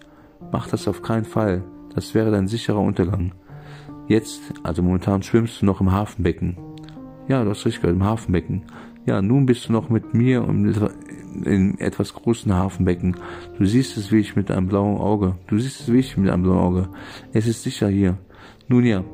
[0.52, 1.62] Mach das auf keinen Fall.
[1.94, 3.32] Das wäre dein sicherer Untergang.
[4.08, 6.56] Jetzt, also momentan schwimmst du noch im Hafenbecken.
[7.28, 8.62] Ja, du hast richtig gehört, im Hafenbecken.
[9.04, 13.16] Ja, nun bist du noch mit mir in etwas großen Hafenbecken.
[13.58, 15.34] Du siehst es wie ich mit einem blauen Auge.
[15.46, 16.88] Du siehst es wie ich mit einem blauen Auge.
[17.34, 18.16] Es ist sicher hier.
[18.66, 19.04] Nun ja,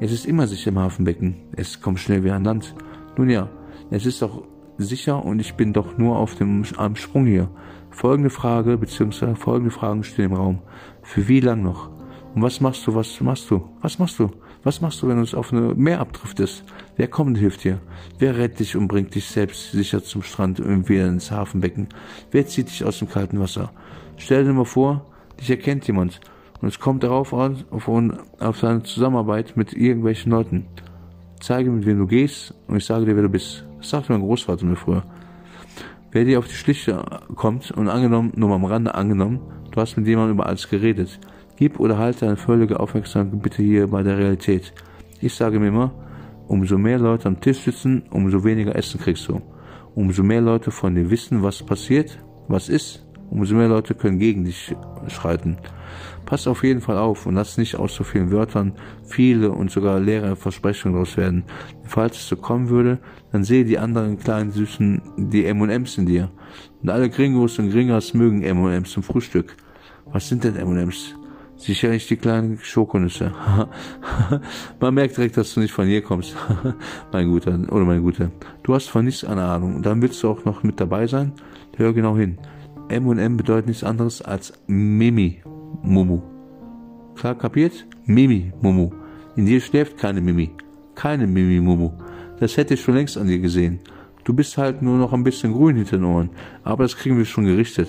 [0.00, 1.36] es ist immer sicher im Hafenbecken.
[1.54, 2.74] Es kommt schnell wie an Land.
[3.16, 3.48] Nun ja,
[3.90, 4.42] es ist auch
[4.78, 7.50] sicher und ich bin doch nur auf dem am Sprung hier.
[7.90, 9.34] Folgende Frage bzw.
[9.34, 10.58] folgende Fragen stehen im Raum.
[11.02, 11.90] Für wie lang noch?
[12.34, 13.68] Und was machst du, was machst du?
[13.82, 14.30] Was machst du?
[14.64, 16.64] Was machst du, wenn du es auf eine Meer abdriftest?
[16.96, 17.80] Wer kommt und hilft dir?
[18.18, 21.88] Wer rettet dich und bringt dich selbst sicher zum Strand und wieder ins Hafenbecken?
[22.30, 23.72] Wer zieht dich aus dem kalten Wasser?
[24.16, 25.06] Stell dir mal vor,
[25.40, 26.20] dich erkennt jemand
[26.60, 30.66] Und es kommt darauf an, auf, auf seine Zusammenarbeit mit irgendwelchen Leuten.
[31.40, 33.67] Zeige, mit wem du gehst und ich sage dir, wer du bist.
[33.78, 35.04] Das sagte mein Großvater mir früher.
[36.10, 37.04] Wer dir auf die Schliche
[37.34, 41.20] kommt und angenommen, nur am Rande angenommen, du hast mit jemandem über alles geredet.
[41.56, 44.72] Gib oder halte eine völlige Aufmerksamkeit bitte hier bei der Realität.
[45.20, 45.92] Ich sage mir immer,
[46.46, 49.42] umso mehr Leute am Tisch sitzen, umso weniger Essen kriegst du.
[49.94, 54.44] Umso mehr Leute von dir wissen, was passiert, was ist, umso mehr Leute können gegen
[54.44, 54.74] dich
[55.08, 55.58] schreiten.
[56.28, 58.74] Pass auf jeden Fall auf und lass nicht aus so vielen Wörtern
[59.04, 61.44] viele und sogar leere Versprechungen daraus werden.
[61.84, 62.98] Falls es so kommen würde,
[63.32, 66.30] dann sehe die anderen kleinen Süßen die M&M's in dir.
[66.82, 69.56] Und alle Gringos und Gringers mögen M&M's zum Frühstück.
[70.12, 71.14] Was sind denn M&M's?
[71.56, 73.32] Sicherlich die kleinen Schokonüsse.
[74.80, 76.36] Man merkt direkt, dass du nicht von hier kommst.
[77.12, 78.30] mein Guter, oder mein Guter.
[78.62, 79.76] Du hast von nichts eine Ahnung.
[79.76, 81.32] Und dann willst du auch noch mit dabei sein?
[81.76, 82.38] Hör genau hin.
[82.88, 85.42] M&M bedeutet nichts anderes als Mimi
[85.82, 86.22] Mumu.
[87.16, 87.86] Klar kapiert?
[88.06, 88.90] Mimi Mumu.
[89.36, 90.50] In dir schläft keine Mimi.
[90.94, 91.92] Keine Mimi Mumu.
[92.40, 93.80] Das hätte ich schon längst an dir gesehen.
[94.24, 96.30] Du bist halt nur noch ein bisschen grün hinter den Ohren,
[96.62, 97.88] aber das kriegen wir schon gerichtet.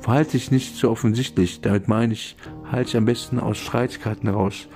[0.00, 2.36] Verhalte dich nicht so offensichtlich, damit meine ich,
[2.70, 4.68] halte dich am besten aus Streitigkeiten raus.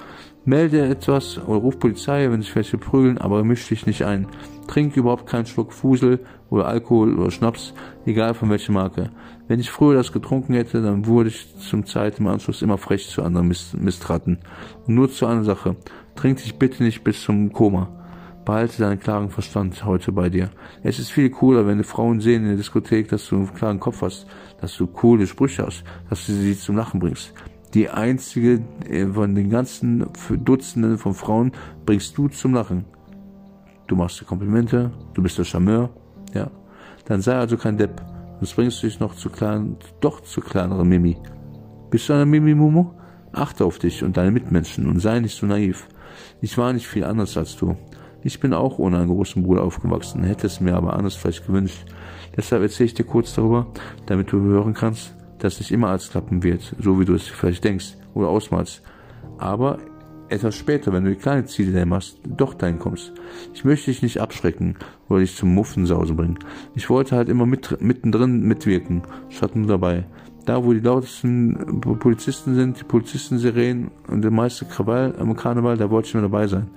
[0.44, 4.26] Melde etwas oder ruf Polizei, wenn sich welche prügeln, aber misch dich nicht ein.
[4.66, 6.20] Trink überhaupt keinen Schluck Fusel
[6.50, 7.74] oder Alkohol oder Schnaps,
[8.06, 9.10] egal von welcher Marke.
[9.46, 13.08] Wenn ich früher das getrunken hätte, dann wurde ich zum Zeit im Anschluss immer frech
[13.08, 14.38] zu anderen Mistraten.
[14.86, 15.76] Und nur zu einer Sache.
[16.14, 17.88] Trink dich bitte nicht bis zum Koma.
[18.44, 20.50] Behalte deinen klaren Verstand heute bei dir.
[20.82, 23.80] Es ist viel cooler, wenn die Frauen sehen in der Diskothek, dass du einen klaren
[23.80, 24.26] Kopf hast,
[24.60, 27.32] dass du coole Sprüche hast, dass du sie zum Lachen bringst
[27.74, 30.06] die einzige äh, von den ganzen
[30.44, 31.52] Dutzenden von Frauen
[31.84, 32.84] bringst du zum Lachen.
[33.86, 35.90] Du machst dir Komplimente, du bist der Charmeur,
[36.32, 36.50] ja.
[37.06, 38.00] Dann sei also kein Depp.
[38.44, 41.16] Sonst bringst du dich noch zu kleinen, doch zu kleineren Mimi.
[41.88, 42.90] Bist du eine Mimi Mumu?
[43.32, 45.88] Achte auf dich und deine Mitmenschen und sei nicht so naiv.
[46.42, 47.74] Ich war nicht viel anders als du.
[48.22, 51.86] Ich bin auch ohne einen großen Bruder aufgewachsen, hätte es mir aber anders vielleicht gewünscht.
[52.36, 53.68] Deshalb erzähle ich dir kurz darüber,
[54.04, 57.64] damit du hören kannst, dass nicht immer alles klappen wird, so wie du es vielleicht
[57.64, 58.82] denkst oder ausmalst.
[59.38, 59.78] Aber
[60.28, 63.14] etwas später, wenn du die kleinen Ziele machst, doch dahin kommst.
[63.54, 64.76] Ich möchte dich nicht abschrecken
[65.08, 66.38] oder dich zum Muffensause bringen.
[66.74, 70.04] Ich wollte halt immer mit, mittendrin mitwirken, statt nur dabei.
[70.46, 75.90] Da, wo die lautesten Polizisten sind, die Polizisten-Sirenen und der meiste Krawall am Karneval, da
[75.90, 76.68] wollte ich nur dabei sein.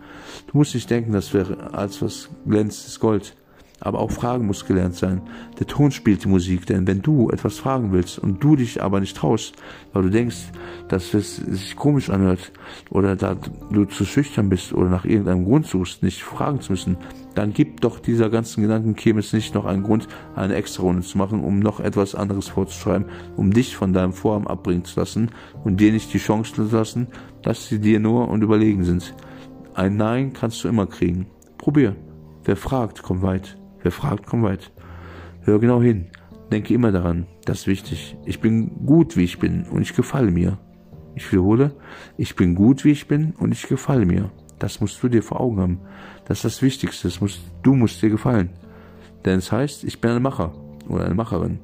[0.49, 3.35] Du musst nicht denken, das wäre als was glänzendes Gold.
[3.79, 5.21] Aber auch Fragen muss gelernt sein.
[5.59, 8.99] Der Ton spielt die Musik, denn wenn du etwas fragen willst und du dich aber
[8.99, 9.53] nicht traust,
[9.93, 10.51] weil du denkst,
[10.87, 12.51] dass es sich komisch anhört
[12.89, 13.35] oder da
[13.71, 16.97] du zu schüchtern bist oder nach irgendeinem Grund suchst, nicht fragen zu müssen,
[17.35, 21.43] dann gibt doch dieser ganzen Gedankenchemis nicht noch einen Grund, eine extra Runde zu machen,
[21.43, 23.05] um noch etwas anderes vorzuschreiben,
[23.35, 25.29] um dich von deinem Vorhaben abbringen zu lassen
[25.63, 27.07] und dir nicht die Chance zu lassen,
[27.43, 29.13] dass sie dir nur und überlegen sind.
[29.75, 31.27] Ein Nein kannst du immer kriegen.
[31.59, 31.95] Probier.
[32.43, 33.57] Wer fragt, kommt weit.
[33.87, 34.69] Wer fragt, kommt weit.
[35.43, 36.07] Hör genau hin.
[36.51, 37.25] Denke immer daran.
[37.45, 38.17] Das ist wichtig.
[38.25, 40.57] Ich bin gut, wie ich bin und ich gefalle mir.
[41.15, 41.71] Ich wiederhole,
[42.17, 44.29] ich bin gut, wie ich bin und ich gefalle mir.
[44.59, 45.79] Das musst du dir vor Augen haben.
[46.25, 47.07] Das ist das Wichtigste.
[47.07, 48.49] Das musst, du musst dir gefallen.
[49.23, 50.51] Denn es heißt, ich bin ein Macher
[50.89, 51.59] oder eine Macherin.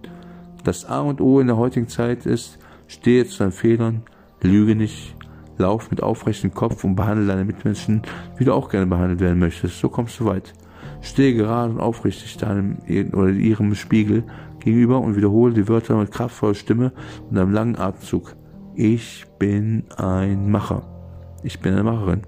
[0.64, 2.58] Das A und O in der heutigen Zeit ist,
[2.88, 4.04] stehe zu deinen Fehlern,
[4.42, 5.14] lüge nicht,
[5.58, 8.02] lauf mit aufrechtem Kopf und behandle deine Mitmenschen,
[8.38, 9.78] wie du auch gerne behandelt werden möchtest.
[9.78, 10.54] So kommst du weit.
[11.04, 12.78] Stehe gerade und aufrichtig deinem
[13.12, 14.24] oder ihrem Spiegel
[14.60, 16.94] gegenüber und wiederhole die Wörter mit kraftvoller Stimme
[17.30, 18.36] und einem langen Atemzug.
[18.74, 20.84] Ich bin ein Macher.
[21.44, 22.22] Ich bin eine Macherin.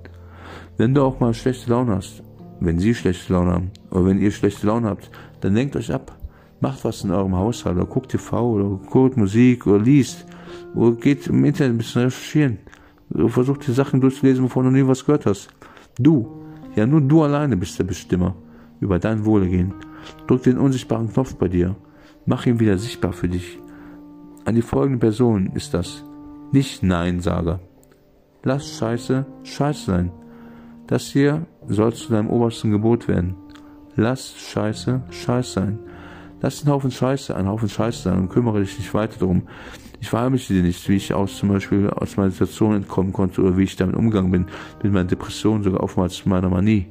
[0.78, 2.22] Wenn du auch mal schlechte Laune hast,
[2.60, 5.10] wenn sie schlechte Laune haben oder wenn ihr schlechte Laune habt,
[5.40, 6.12] dann lenkt euch ab.
[6.60, 10.26] Macht was in eurem Haushalt oder guckt TV oder guckt Musik oder liest
[10.76, 12.60] oder geht im Internet ein bisschen recherchieren.
[13.28, 15.48] Versucht die Sachen durchzulesen, wovon du nie was gehört hast.
[15.98, 16.44] Du,
[16.76, 18.36] ja nur du alleine bist der Bestimmer
[18.80, 19.74] über dein Wohlergehen.
[20.28, 21.76] Drück den unsichtbaren Knopf bei dir.
[22.26, 23.60] Mach ihn wieder sichtbar für dich.
[24.46, 26.04] An die folgende Person ist das.
[26.52, 27.60] Nicht Nein-Sager.
[28.44, 30.12] Lass Scheiße Scheiße sein.
[30.88, 33.36] Das hier soll zu deinem obersten Gebot werden.
[33.96, 35.80] Lass Scheiße Scheiße sein.
[36.42, 39.48] Lass den Haufen Scheiße ein Haufen Scheiße sein und kümmere dich nicht weiter darum.
[40.00, 43.58] Ich verheimliche dir nicht, wie ich aus zum Beispiel aus meiner Situation entkommen konnte oder
[43.58, 44.46] wie ich damit umgegangen bin,
[44.84, 46.88] mit meiner Depression, sogar oftmals meiner Manie.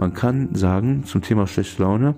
[0.00, 2.14] Man kann sagen zum Thema schlechte Laune,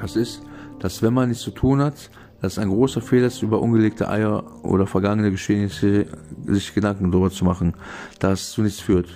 [0.00, 0.40] das ist,
[0.78, 4.44] dass wenn man nichts zu tun hat, dass ein großer Fehler ist, über ungelegte Eier
[4.62, 6.06] oder vergangene Geschehnisse
[6.46, 7.74] sich Gedanken darüber zu machen,
[8.20, 9.08] dass es zu nichts führt.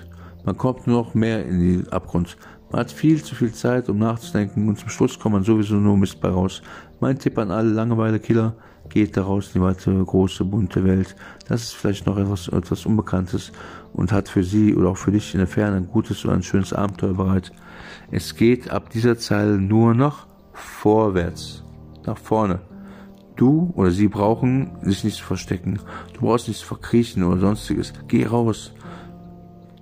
[0.44, 2.36] Man kommt nur noch mehr in den Abgrund.
[2.72, 5.96] Man hat viel zu viel Zeit, um nachzudenken und zum Schluss kommt man sowieso nur
[5.96, 6.62] Mist bei raus.
[6.98, 8.56] Mein Tipp an alle Langeweile-Killer,
[8.88, 11.14] geht daraus in die weite, große, bunte Welt.
[11.48, 13.52] Das ist vielleicht noch etwas, etwas Unbekanntes
[13.92, 16.42] und hat für Sie oder auch für dich in der Ferne ein gutes oder ein
[16.42, 17.52] schönes Abenteuer bereit.
[18.10, 21.64] Es geht ab dieser Zeile nur noch vorwärts,
[22.06, 22.60] nach vorne.
[23.34, 25.80] Du oder sie brauchen sich nicht zu verstecken.
[26.14, 27.92] Du brauchst nicht zu verkriechen oder sonstiges.
[28.08, 28.72] Geh raus.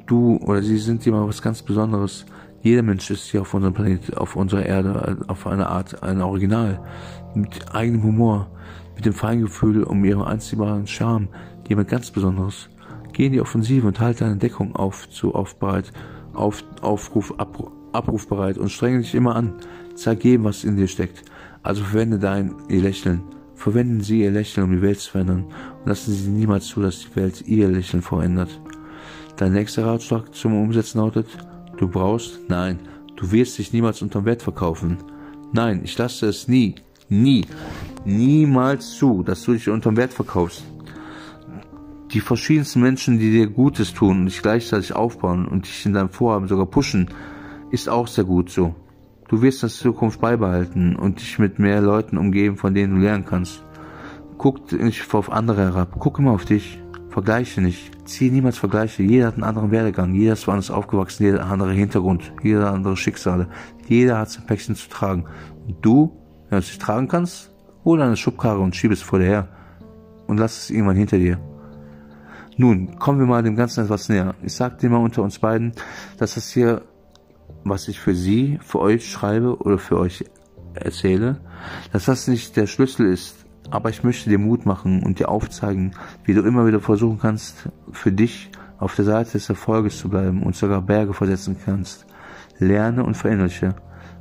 [0.06, 2.26] Du oder sie sind mal was ganz Besonderes.
[2.62, 6.80] Jeder Mensch ist hier auf unserem Planeten, auf unserer Erde, auf eine Art, ein Original.
[7.34, 8.48] Mit eigenem Humor,
[8.96, 11.28] mit dem Feingefühl um ihren einziehbaren Charme.
[11.68, 12.70] Jemand ganz Besonderes.
[13.12, 15.92] Geh in die Offensive und halte deine Deckung auf, zu aufbereit,
[16.32, 19.54] auf, Aufruf, Abruf, abrufbereit und strenge dich immer an.
[19.94, 21.22] Zeig jedem, was in dir steckt.
[21.62, 23.22] Also verwende dein ihr Lächeln.
[23.54, 27.00] Verwenden Sie Ihr Lächeln, um die Welt zu verändern und lassen Sie niemals zu, dass
[27.00, 28.60] die Welt Ihr Lächeln verändert.
[29.36, 31.26] Dein nächster Ratschlag zum Umsetzen lautet,
[31.78, 32.78] du brauchst, nein,
[33.16, 34.98] du wirst dich niemals unterm Wert verkaufen.
[35.52, 36.74] Nein, ich lasse es nie,
[37.08, 37.46] nie,
[38.04, 40.64] niemals zu, dass du dich unterm Wert verkaufst.
[42.12, 46.10] Die verschiedensten Menschen, die dir Gutes tun und dich gleichzeitig aufbauen und dich in deinem
[46.10, 47.08] Vorhaben sogar pushen,
[47.74, 48.74] ist auch sehr gut so.
[49.28, 53.24] Du wirst das Zukunft beibehalten und dich mit mehr Leuten umgeben, von denen du lernen
[53.24, 53.64] kannst.
[54.38, 56.80] Guck nicht auf andere herab, guck immer auf dich.
[57.08, 58.08] Vergleiche nicht.
[58.08, 59.02] Ziehe niemals Vergleiche.
[59.04, 60.14] Jeder hat einen anderen Werdegang.
[60.14, 61.24] Jeder ist woanders aufgewachsen.
[61.24, 62.32] Jeder hat einen anderen Hintergrund.
[62.42, 63.48] Jeder hat andere Schicksale.
[63.86, 65.26] Jeder hat sein Päckchen zu tragen.
[65.66, 66.10] Und du,
[66.48, 67.52] wenn du es nicht tragen kannst,
[67.84, 69.48] hol deine Schubkarre und schieb es vor dir her.
[70.26, 71.38] Und lass es irgendwann hinter dir.
[72.56, 74.34] Nun, kommen wir mal dem Ganzen etwas näher.
[74.42, 75.72] Ich sag dir mal unter uns beiden,
[76.18, 76.82] dass das hier
[77.64, 80.24] was ich für Sie, für euch schreibe oder für euch
[80.74, 81.40] erzähle,
[81.92, 85.92] dass das nicht der Schlüssel ist, aber ich möchte dir Mut machen und dir aufzeigen,
[86.24, 90.42] wie du immer wieder versuchen kannst, für dich auf der Seite des Erfolges zu bleiben
[90.42, 92.06] und sogar Berge versetzen kannst.
[92.58, 93.74] Lerne und verinnerliche.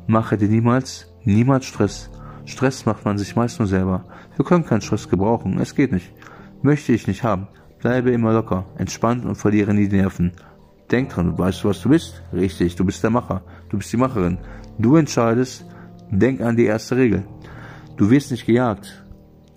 [0.07, 2.09] Mache dir niemals, niemals Stress.
[2.45, 4.05] Stress macht man sich meist nur selber.
[4.35, 6.11] Wir können keinen Stress gebrauchen, es geht nicht.
[6.61, 7.47] Möchte ich nicht haben.
[7.79, 10.31] Bleibe immer locker, entspannt und verliere nie die Nerven.
[10.91, 12.21] Denk dran, weißt du, was du bist?
[12.33, 13.41] Richtig, du bist der Macher.
[13.69, 14.37] Du bist die Macherin.
[14.77, 15.65] Du entscheidest.
[16.11, 17.25] Denk an die erste Regel.
[17.97, 19.03] Du wirst nicht gejagt.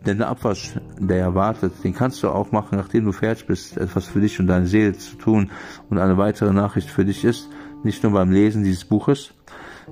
[0.07, 4.07] Denn der Abwasch, der erwartet, den kannst du auch machen, nachdem du fertig bist, etwas
[4.07, 5.51] für dich und deine Seele zu tun
[5.91, 7.49] und eine weitere Nachricht für dich ist,
[7.83, 9.35] nicht nur beim Lesen dieses Buches.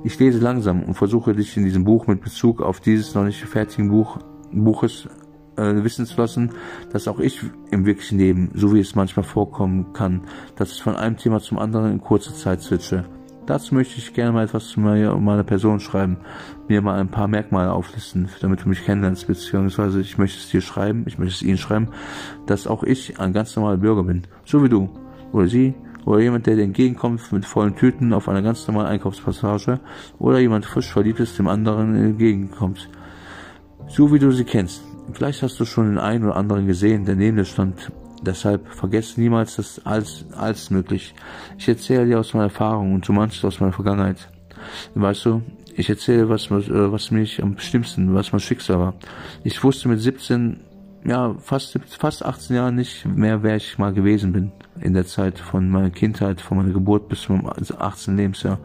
[0.05, 3.45] Ich lese langsam und versuche dich in diesem Buch mit Bezug auf dieses noch nicht
[3.45, 4.19] fertigen Buch,
[4.53, 5.09] Buches
[5.57, 6.51] äh, wissen zu lassen,
[6.93, 7.41] dass auch ich
[7.71, 10.23] im wirklichen Leben, so wie es manchmal vorkommen kann,
[10.57, 13.05] dass ich von einem Thema zum anderen in kurzer Zeit switche.
[13.47, 16.17] Dazu möchte ich gerne mal etwas zu meiner, meiner Person schreiben,
[16.67, 20.63] mir mal ein paar Merkmale auflisten, damit du mich kennenlernst, beziehungsweise ich möchte es dir
[20.63, 21.89] schreiben, ich möchte es Ihnen schreiben,
[22.47, 24.89] dass auch ich ein ganz normaler Bürger bin, so wie du
[25.33, 25.75] oder sie
[26.07, 29.81] oder jemand, der dir entgegenkommt mit vollen Tüten auf einer ganz normalen Einkaufspassage
[30.19, 32.89] oder jemand frisch verliebt ist, dem anderen entgegenkommt,
[33.89, 34.83] so wie du sie kennst.
[35.13, 37.93] Vielleicht hast du schon den einen oder anderen gesehen, der neben dir stand.
[38.23, 41.15] Deshalb vergesse niemals, dass alles, alles möglich.
[41.59, 44.29] Ich erzähle dir aus meiner Erfahrung und so manches aus meiner Vergangenheit.
[44.95, 45.43] Weißt du,
[45.77, 48.95] ich erzähle, was, äh, was mich am bestimmsten, was mein Schicksal war.
[49.43, 50.61] Ich wusste mit 17,
[51.05, 54.53] ja, fast, fast 18 Jahren nicht mehr, wer ich mal gewesen bin.
[54.81, 58.17] In der Zeit von meiner Kindheit, von meiner Geburt bis zum 18.
[58.17, 58.59] Lebensjahr.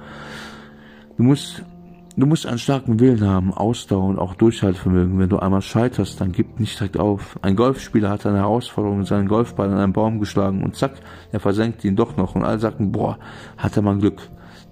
[1.17, 1.63] Du musst
[2.20, 5.20] Du musst einen starken Willen haben, Ausdauer und auch Durchhaltevermögen.
[5.20, 7.39] Wenn du einmal scheiterst, dann gib nicht direkt auf.
[7.41, 10.95] Ein Golfspieler hat eine Herausforderung mit seinem Golfball an einen Baum geschlagen und zack,
[11.32, 13.17] er versenkt ihn doch noch und alle sagten, boah,
[13.55, 14.22] hat er mal Glück.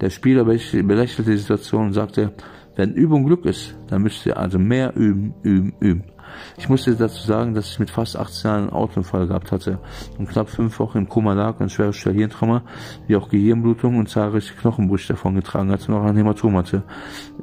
[0.02, 2.34] Der Spieler belächelte die Situation und sagte,
[2.76, 6.04] wenn Übung Glück ist, dann müsst ihr also mehr üben, üben, üben.
[6.58, 9.80] Ich musste dazu sagen, dass ich mit fast 18 Jahren einen Autounfall gehabt hatte
[10.18, 12.64] und knapp fünf Wochen im Koma lag, ein schweres Hirntrauma,
[13.08, 16.84] wie auch Gehirnblutung und zahlreiche Knochenbrüche davon getragen hatte und auch ein Hämatom hatte.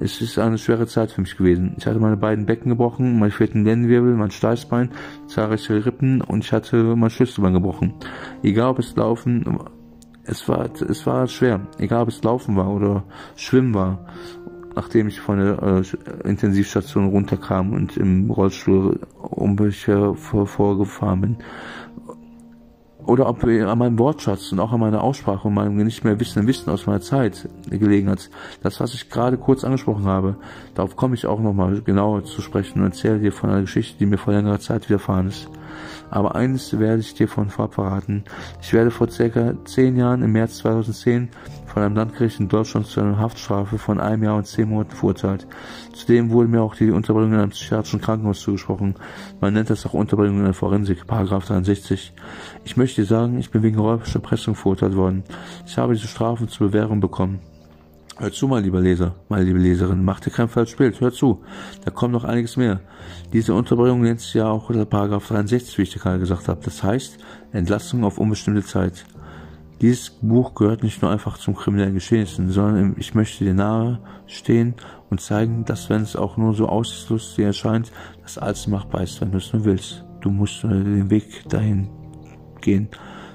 [0.01, 1.75] Es ist eine schwere Zeit für mich gewesen.
[1.79, 4.91] Ich hatte meine beiden Becken gebrochen, mein vierten Lendenwirbel, mein Steißbein,
[5.27, 7.95] zahlreiche Rippen und ich hatte mein Schlüsselbein gebrochen.
[8.43, 9.45] Egal ob es laufen,
[10.27, 11.67] es war, es war schwer.
[11.79, 13.05] Egal ob es Laufen war oder
[13.37, 14.07] Schwimmen war
[14.75, 21.37] nachdem ich von der äh, Intensivstation runterkam und im Rollstuhl um mich vor, vorgefahren bin.
[23.07, 26.47] Oder ob an meinem Wortschatz und auch an meiner Aussprache und meinem nicht mehr Wissen,
[26.47, 28.31] Wissen aus meiner Zeit gelegen hat.
[28.62, 30.37] Das, was ich gerade kurz angesprochen habe,
[30.75, 34.07] darauf komme ich auch nochmal genauer zu sprechen und erzähle dir von einer Geschichte, die
[34.07, 35.51] mir vor längerer Zeit widerfahren ist.
[36.11, 38.25] Aber eines werde ich dir von vorab verraten.
[38.62, 41.29] Ich werde vor circa zehn Jahren im März 2010
[41.75, 45.49] von einem Landgericht in Deutschland zu einer Haftstrafe von einem Jahr und zehn Monaten verurteilt.
[45.93, 48.95] Zudem wurde mir auch die Unterbringung in einem psychiatrischen Krankenhaus zugesprochen.
[49.41, 52.12] Man nennt das auch Unterbringung in der Forensik, Paragraph 63.
[52.62, 55.25] Ich möchte sagen, ich bin wegen räuberischer Erpressung verurteilt worden.
[55.66, 57.41] Ich habe diese Strafen zur Bewährung bekommen.
[58.18, 61.43] Hör zu, mein lieber Leser, meine liebe Leserin, mach dir kein falsches Bild, hör zu,
[61.85, 62.79] da kommt noch einiges mehr.
[63.33, 66.61] Diese Unterbringung nennt sich ja auch der Paragraph 63, wie ich dir gerade gesagt habe.
[66.64, 67.18] Das heißt,
[67.51, 69.05] Entlassung auf unbestimmte Zeit.
[69.81, 74.75] Dieses Buch gehört nicht nur einfach zum kriminellen Geschehnissen, sondern ich möchte dir nahe stehen
[75.11, 77.91] und zeigen, dass wenn es auch nur so aussichtslos erscheint,
[78.22, 80.05] dass alles machbar ist, wenn du es nur willst.
[80.20, 81.89] Du musst den Weg dahin
[82.61, 82.89] gehen.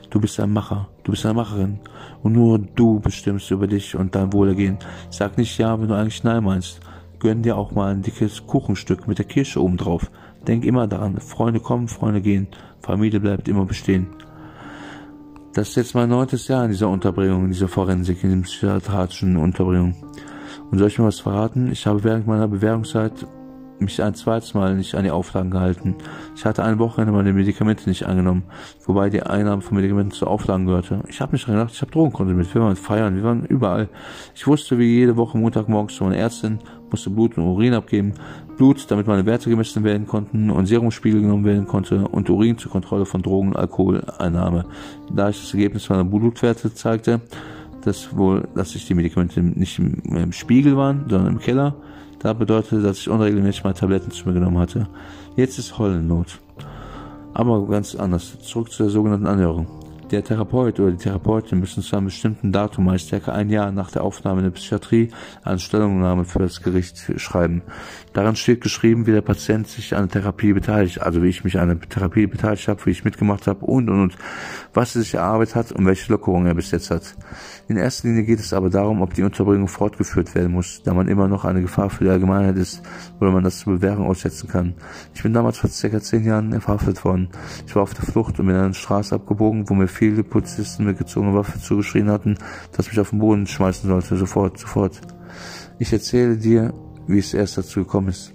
[0.09, 1.79] Du bist ein Macher, du bist eine Macherin
[2.23, 4.79] und nur du bestimmst über dich und dein Wohlergehen.
[5.11, 6.79] Sag nicht ja, wenn du eigentlich nein meinst.
[7.19, 10.09] Gönn dir auch mal ein dickes Kuchenstück mit der Kirsche oben drauf.
[10.47, 12.47] Denk immer daran, Freunde kommen, Freunde gehen,
[12.81, 14.07] Familie bleibt immer bestehen.
[15.53, 19.35] Das ist jetzt mein neuntes Jahr in dieser Unterbringung, in dieser Forensik, in der psychiatrischen
[19.35, 19.95] Unterbringung.
[20.69, 21.71] Und soll ich mir was verraten?
[21.71, 23.25] Ich habe während meiner Bewährungszeit
[23.79, 25.95] mich ein zweites Mal nicht an die Auflagen gehalten.
[26.35, 28.43] Ich hatte eine Wochenende meine Medikamente nicht angenommen,
[28.85, 31.01] wobei die Einnahme von Medikamenten zu Auflagen gehörte.
[31.07, 32.53] Ich habe nicht dran gedacht, ich habe Drogen konsumiert.
[32.53, 33.89] Wir waren feiern, wir waren überall.
[34.35, 36.59] Ich wusste, wie jede Woche Montagmorgens zu meiner Ärztin,
[36.91, 38.13] musste Blut und Urin abgeben.
[38.57, 42.71] Blut, damit meine Werte gemessen werden konnten und Serumspiegel genommen werden konnte und Urin zur
[42.71, 44.65] Kontrolle von Drogen, Alkoholeinnahme.
[45.11, 47.21] Da ich das Ergebnis meiner Blutwerte zeigte,
[47.83, 51.75] dass wohl, dass sich die Medikamente nicht im, im Spiegel waren, sondern im Keller,
[52.19, 54.87] da bedeutete, dass ich unregelmäßig meine Tabletten zu mir genommen hatte.
[55.35, 56.39] Jetzt ist Heulennot.
[57.33, 58.37] Aber ganz anders.
[58.41, 59.67] Zurück zur sogenannten Anhörung.
[60.11, 63.91] Der Therapeut oder die Therapeutin müssen zu einem bestimmten Datum, meist circa ein Jahr nach
[63.91, 65.09] der Aufnahme in der Psychiatrie,
[65.43, 67.61] eine Stellungnahme für das Gericht schreiben.
[68.13, 71.59] Daran steht geschrieben, wie der Patient sich an der Therapie beteiligt, also wie ich mich
[71.59, 74.17] an der Therapie beteiligt habe, wie ich mitgemacht habe und und und,
[74.73, 77.15] was er sich erarbeitet hat und welche Lockerungen er bis jetzt hat.
[77.67, 81.07] In erster Linie geht es aber darum, ob die Unterbringung fortgeführt werden muss, da man
[81.07, 82.81] immer noch eine Gefahr für die Allgemeinheit ist
[83.19, 84.73] oder man das zur Bewährung aussetzen kann.
[85.13, 87.29] Ich bin damals vor circa zehn Jahren verhaftet worden.
[87.67, 90.85] Ich war auf der Flucht und bin an eine Straße abgebogen, wo mir viele Polizisten
[90.85, 92.37] mit gezogener Waffe zugeschrien hatten,
[92.75, 94.15] dass mich auf den Boden schmeißen sollte.
[94.15, 94.99] Sofort, sofort.
[95.77, 96.73] Ich erzähle dir,
[97.07, 98.33] wie es erst dazu gekommen ist.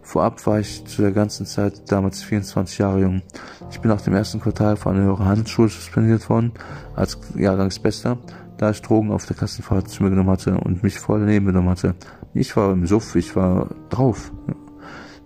[0.00, 3.22] Vorab war ich zu der ganzen Zeit damals 24 Jahre jung.
[3.70, 6.52] Ich bin nach dem ersten Quartal von einer höheren Handelsschule suspendiert worden,
[6.96, 8.16] als Jahrgangsbester
[8.58, 11.70] da ich Drogen auf der Kassenfahrt zu mir genommen hatte und mich voll daneben genommen
[11.70, 11.94] hatte.
[12.34, 14.32] Ich war im Suff, ich war drauf.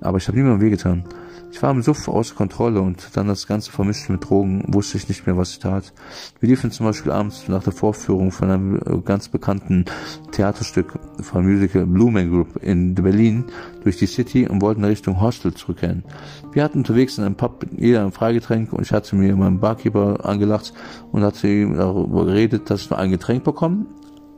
[0.00, 1.04] Aber ich habe niemandem wehgetan.
[1.53, 5.09] Ich war im Suff außer Kontrolle und dann das Ganze vermischt mit Drogen, wusste ich
[5.09, 5.92] nicht mehr, was ich tat.
[6.40, 9.84] Wir liefen zum Beispiel abends nach der Vorführung von einem äh, ganz bekannten
[10.32, 13.44] Theaterstück von Musical Blue Man Group in Berlin
[13.84, 16.05] durch die City und wollten Richtung Hostel zurückkehren.
[16.53, 20.24] Wir hatten unterwegs in einem Pub jeder ein Freigetränk und ich hatte mir meinen Barkeeper
[20.24, 20.72] angelacht
[21.12, 23.86] und hatte ihm darüber geredet, dass wir ein Getränk bekommen,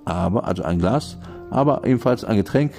[0.04, 1.16] aber, also ein Glas,
[1.50, 2.72] aber ebenfalls ein Getränk,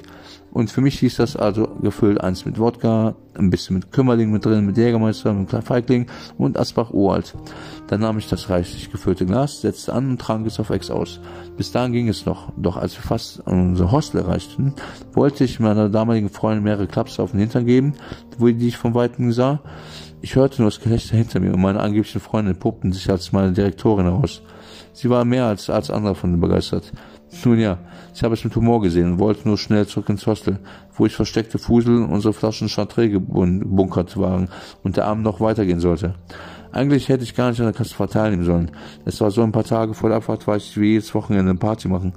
[0.55, 4.45] und für mich hieß das also gefüllt eins mit Wodka, ein bisschen mit Kümmerling mit
[4.45, 6.05] drin, mit Jägermeister, mit Feigling
[6.37, 7.35] und Asbach Uralt.
[7.87, 11.19] Dann nahm ich das reichlich gefüllte Glas, setzte an und trank es auf Ex aus.
[11.57, 14.73] Bis dahin ging es noch, doch als wir fast unser Hostel erreichten,
[15.11, 17.95] wollte ich meiner damaligen Freundin mehrere Klaps auf den Hintern geben,
[18.37, 19.59] wo die ich von Weitem sah.
[20.21, 23.51] Ich hörte nur das Gelächter hinter mir und meine angeblichen Freunde puppten sich als meine
[23.51, 24.41] Direktorin heraus.
[24.93, 26.93] Sie war mehr als, als andere von begeistert.
[27.43, 27.77] Nun ja,
[28.13, 30.59] ich habe es mit Humor gesehen und wollte nur schnell zurück ins Hostel,
[30.95, 34.49] wo ich versteckte Fusel und unsere Flaschen Chartreux gebunkert waren
[34.83, 36.15] und der Abend noch weitergehen sollte.
[36.75, 38.69] Eigentlich hätte ich gar nicht an der Kasse teilnehmen sollen.
[39.05, 41.57] Es war so ein paar Tage vor der Abfahrt, war ich wie jedes Wochenende eine
[41.57, 42.13] Party machen.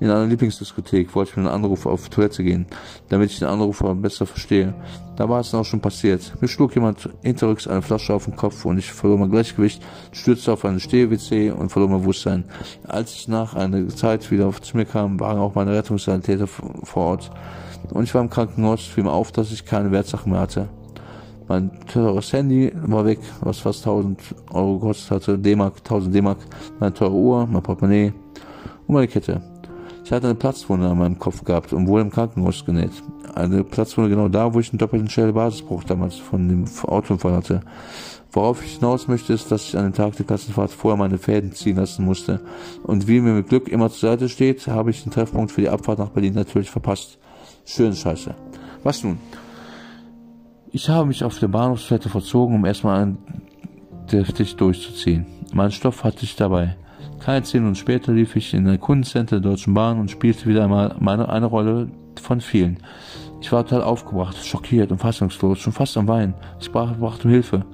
[0.00, 2.66] In einer Lieblingsdiskothek wollte ich mit einem Anrufer auf Toilette gehen,
[3.08, 4.74] damit ich den Anrufer besser verstehe.
[5.14, 6.32] Da war es dann auch schon passiert.
[6.40, 9.80] Mir schlug jemand hinterrücks eine Flasche auf den Kopf und ich verlor mein Gleichgewicht,
[10.10, 12.42] stürzte auf eine Steh-WC und verlor mein Bewusstsein.
[12.88, 17.30] Als ich nach einer Zeit wieder zu mir kam, waren auch meine Rettungssanitäter vor Ort.
[17.90, 20.68] Und ich war im Krankenhaus, fiel mir auf, dass ich keine Wertsachen mehr hatte.
[21.50, 24.20] Mein teures Handy war weg, was fast 1000
[24.52, 25.36] Euro gekostet hatte.
[25.36, 26.38] D-Mark, 1000 D-Mark.
[26.78, 28.12] Meine teure Uhr, mein Portemonnaie
[28.86, 29.42] und meine Kette.
[30.04, 32.92] Ich hatte eine Platzwunde an meinem Kopf gehabt und wurde im Krankenhaus genäht.
[33.34, 37.62] Eine Platzwunde genau da, wo ich einen doppelten Schädelbasisbruch damals von dem Autounfall hatte.
[38.30, 41.50] Worauf ich hinaus möchte, ist, dass ich an dem Tag der Klassenfahrt vorher meine Fäden
[41.50, 42.38] ziehen lassen musste.
[42.84, 45.68] Und wie mir mit Glück immer zur Seite steht, habe ich den Treffpunkt für die
[45.68, 47.18] Abfahrt nach Berlin natürlich verpasst.
[47.64, 48.36] Schöne Scheiße.
[48.84, 49.18] Was nun?
[50.72, 53.16] Ich habe mich auf der Bahnhofsfläche verzogen, um erstmal
[54.12, 55.26] deftig durchzuziehen.
[55.52, 56.76] Mein Stoff hatte ich dabei.
[57.18, 60.62] Keine zehn Minuten später lief ich in ein Kundencenter der Deutschen Bahn und spielte wieder
[60.62, 61.90] einmal meine, eine Rolle
[62.22, 62.78] von vielen.
[63.40, 66.34] Ich war total aufgebracht, schockiert und fassungslos, schon fast am Weinen.
[66.60, 67.64] Ich brachte um Hilfe.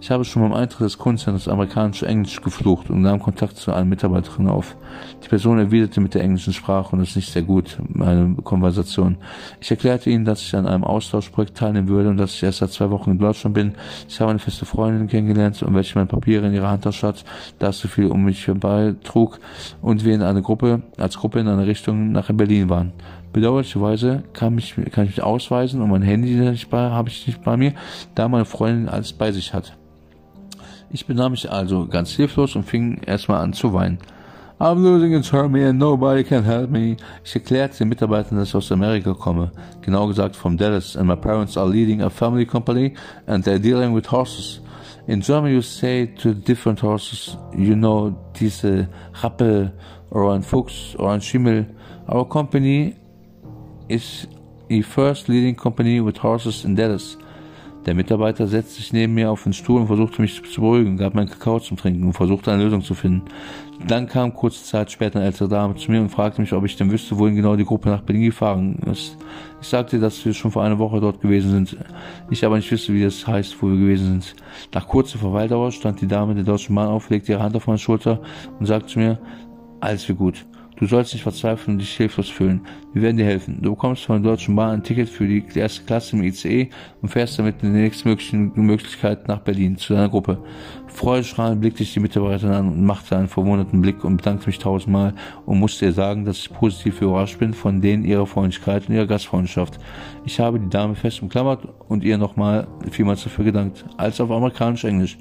[0.00, 3.86] Ich habe schon beim Eintritt des Kundencenters amerikanisch Englisch geflucht und nahm Kontakt zu einer
[3.86, 4.76] Mitarbeiterin auf.
[5.24, 9.16] Die Person erwiderte mit der englischen Sprache und es ist nicht sehr gut, meine Konversation.
[9.60, 12.70] Ich erklärte ihnen, dass ich an einem Austauschprojekt teilnehmen würde und dass ich erst seit
[12.70, 13.74] zwei Wochen in Deutschland bin.
[14.08, 17.24] Ich habe eine feste Freundin kennengelernt und welche meine Papiere in ihrer Handtasche hat,
[17.58, 19.38] da es so viel um mich vorbei trug
[19.80, 22.92] und wir in eine Gruppe, als Gruppe in eine Richtung nach Berlin waren.
[23.32, 26.36] Bedauerlicherweise kann ich, kann ich mich ausweisen und mein Handy
[26.70, 27.72] habe ich nicht bei mir,
[28.14, 29.76] da meine Freundin alles bei sich hat.
[30.90, 33.98] Ich benahm mich also ganz hilflos und fing erstmal an zu weinen.
[34.64, 36.96] I'm losing its me and nobody can help me.
[37.24, 39.50] Ich erklärte den Mitarbeitern, dass ich aus Amerika komme.
[39.80, 42.94] Genau gesagt from Dallas and my parents are leading a family company
[43.26, 44.60] and they're dealing with horses.
[45.08, 48.86] In German you say to different horses, you know, diese
[49.20, 49.72] Rappe
[50.10, 51.66] or ein Fuchs or ein Schimmel.
[52.06, 52.94] Our company
[53.88, 54.28] is
[54.68, 57.16] the first leading company with horses in Dallas.
[57.86, 61.14] Der Mitarbeiter setzte sich neben mir auf den Stuhl und versuchte mich zu beruhigen, gab
[61.14, 63.22] mir einen Kakao zum Trinken und versuchte eine Lösung zu finden.
[63.88, 66.76] Dann kam kurze Zeit später eine ältere Dame zu mir und fragte mich, ob ich
[66.76, 69.16] denn wüsste, wohin genau die Gruppe nach Berlin gefahren ist.
[69.60, 71.76] Ich sagte, dass wir schon vor einer Woche dort gewesen sind.
[72.30, 74.36] Ich aber nicht wüsste, wie das heißt, wo wir gewesen sind.
[74.72, 77.78] Nach kurzer Verweildauer stand die Dame der deutschen Bahn auf, legte ihre Hand auf meine
[77.78, 78.20] Schulter
[78.60, 79.18] und sagte zu mir,
[79.80, 80.46] alles wird gut.
[80.82, 82.62] Du sollst nicht verzweifeln und dich hilflos fühlen.
[82.92, 83.58] Wir werden dir helfen.
[83.62, 86.70] Du bekommst von der Deutschen Bahn ein Ticket für die erste Klasse im ICE
[87.00, 90.42] und fährst damit in der nächstmöglichen Möglichkeit nach Berlin zu deiner Gruppe.
[90.88, 95.14] Freudestrahlend blickte ich die Mitarbeiterin an und machte einen verwunderten Blick und bedankte mich tausendmal
[95.46, 99.06] und musste ihr sagen, dass ich positiv überrascht bin von denen ihrer Freundlichkeit und ihrer
[99.06, 99.78] Gastfreundschaft.
[100.24, 105.16] Ich habe die Dame fest umklammert und ihr nochmal vielmals dafür gedankt, als auf amerikanisch-englisch.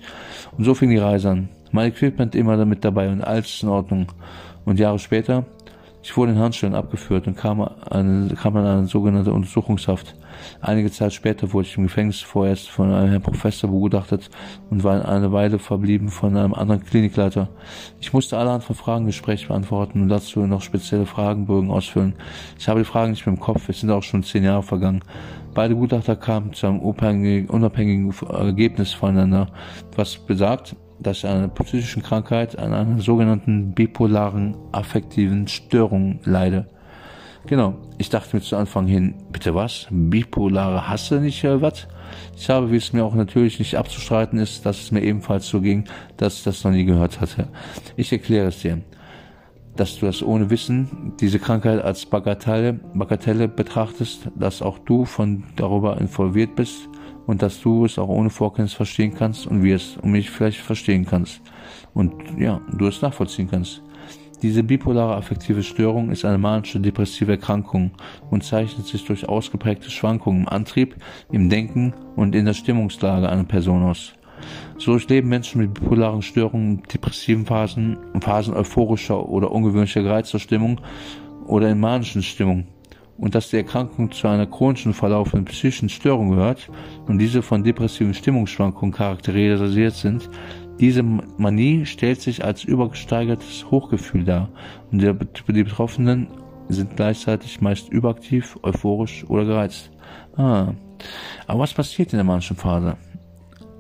[0.58, 1.50] Und so fing die Reise an.
[1.72, 4.08] Mein Equipment immer damit dabei und alles in Ordnung.
[4.66, 5.46] Und Jahre später,
[6.04, 10.16] ich wurde in Handschellen abgeführt und kam, eine, kam an eine sogenannte Untersuchungshaft.
[10.60, 14.32] Einige Zeit später wurde ich im Gefängnis vorerst von einem Herrn Professor begutachtet
[14.72, 17.50] und war eine Weile verblieben von einem anderen Klinikleiter.
[18.00, 22.16] Ich musste allerhand von Fragen Gespräch beantworten und dazu noch spezielle Fragenbögen ausfüllen.
[22.58, 25.04] Ich habe die Fragen nicht mehr im Kopf, es sind auch schon zehn Jahre vergangen.
[25.54, 29.50] Beide Gutachter kamen zu einem unabhängigen Ergebnis voneinander,
[29.96, 36.68] was besagt, dass an einer psychischen Krankheit, an einer sogenannten bipolaren affektiven Störung leide.
[37.48, 39.88] Genau, ich dachte mir zu Anfang hin, bitte was?
[39.90, 41.88] Bipolare Hasse nicht äh, was?
[42.38, 45.60] Ich habe, wie es mir auch natürlich nicht abzustreiten ist, dass es mir ebenfalls so
[45.60, 45.86] ging,
[46.18, 47.48] dass ich das noch nie gehört hatte.
[47.96, 48.82] Ich erkläre es dir,
[49.76, 55.44] dass du das ohne Wissen, diese Krankheit als Bagatelle, Bagatelle betrachtest, dass auch du von
[55.56, 56.91] darüber involviert bist
[57.32, 60.60] und dass du es auch ohne Vorkenntnis verstehen kannst und wir es um mich vielleicht
[60.60, 61.40] verstehen kannst
[61.94, 63.82] und ja, du es nachvollziehen kannst.
[64.42, 67.92] Diese bipolare affektive Störung ist eine manische depressive Erkrankung
[68.30, 70.98] und zeichnet sich durch ausgeprägte Schwankungen im Antrieb,
[71.32, 74.12] im Denken und in der Stimmungslage einer Person aus.
[74.78, 80.82] So durchleben Menschen mit bipolaren Störungen depressiven Phasen, Phasen euphorischer oder ungewöhnlicher gereizter Stimmung
[81.46, 82.68] oder in manischen Stimmung
[83.18, 86.70] und dass die Erkrankung zu einer chronischen verlaufenden psychischen Störung gehört
[87.08, 90.30] und diese von depressiven Stimmungsschwankungen charakterisiert sind,
[90.80, 94.50] diese Manie stellt sich als übergesteigertes Hochgefühl dar
[94.92, 96.28] und die Betroffenen
[96.70, 99.92] sind gleichzeitig meist überaktiv, euphorisch oder gereizt.
[100.38, 100.74] Ah.
[101.48, 102.98] Aber was passiert in der manischen Phase?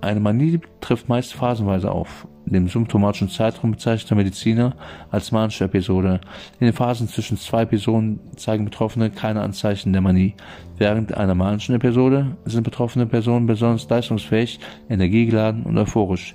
[0.02, 2.28] Eine Manie trifft meist phasenweise auf.
[2.45, 4.76] Den symptomatischen Zeitraum bezeichnet der Mediziner
[5.12, 6.20] als manische Episode.
[6.60, 10.34] In den Phasen zwischen zwei Episoden zeigen Betroffene keine Anzeichen der Manie.
[10.78, 16.34] Während einer manischen Episode sind betroffene Personen besonders leistungsfähig, energiegeladen und euphorisch.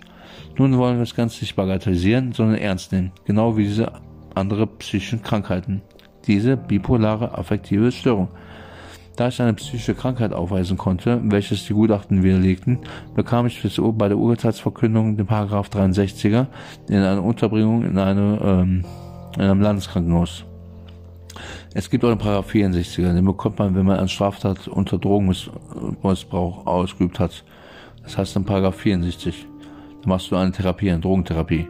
[0.56, 3.92] Nun wollen wir das Ganze nicht bagatellisieren, sondern ernst nehmen, genau wie diese
[4.36, 5.82] andere psychischen Krankheiten.
[6.28, 8.28] Diese bipolare affektive Störung.
[9.16, 12.80] Da ich eine psychische Krankheit aufweisen konnte, welches die Gutachten widerlegten,
[13.14, 16.46] bekam ich bei der Urteilsverkündung den Paragraph 63er
[16.88, 18.84] in eine Unterbringung in, eine, ähm,
[19.36, 20.44] in einem Landeskrankenhaus.
[21.72, 26.66] Es gibt auch den Paragraph 64er, den bekommt man, wenn man eine Straftat unter Drogenmissbrauch
[26.66, 27.42] ausgeübt hat.
[28.02, 29.46] Das heißt dann Paragraph 64.
[30.02, 31.68] Da machst du eine Therapie, eine Drogentherapie.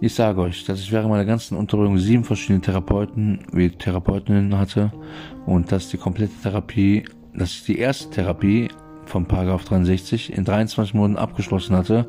[0.00, 4.92] Ich sage euch, dass ich während meiner ganzen Unterbringung sieben verschiedene Therapeuten wie Therapeutinnen hatte
[5.44, 8.68] und dass die komplette Therapie, dass ich die erste Therapie
[9.06, 12.06] vom Paragraph 63 in 23 Monaten abgeschlossen hatte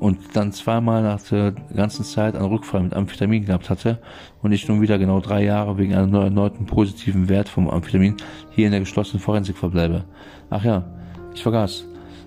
[0.00, 4.00] und dann zweimal nach der ganzen Zeit einen Rückfall mit Amphetamin gehabt hatte
[4.42, 8.16] und ich nun wieder genau drei Jahre wegen einem erneuten positiven Wert vom Amphetamin
[8.50, 10.06] hier in der geschlossenen Forensik verbleibe.
[10.50, 10.84] Ach ja,
[11.34, 11.84] ich vergaß.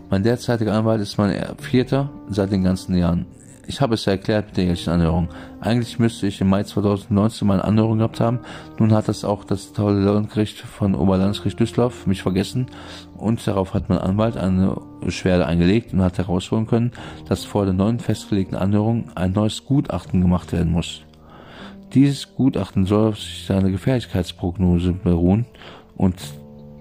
[0.09, 3.25] Mein derzeitiger Anwalt ist mein vierter seit den ganzen Jahren.
[3.71, 5.29] Ich habe es ja erklärt mit der jährlichen Anhörung.
[5.61, 8.39] Eigentlich müsste ich im Mai 2019 meine Anhörung gehabt haben.
[8.77, 12.65] Nun hat das auch das tolle Landgericht von Oberlandesgericht Düsseldorf mich vergessen
[13.15, 16.91] und darauf hat mein Anwalt eine Beschwerde eingelegt und hat herausholen können,
[17.29, 21.03] dass vor der neuen festgelegten Anhörung ein neues Gutachten gemacht werden muss.
[21.93, 25.45] Dieses Gutachten soll auf seine Gefährlichkeitsprognose beruhen
[25.95, 26.17] und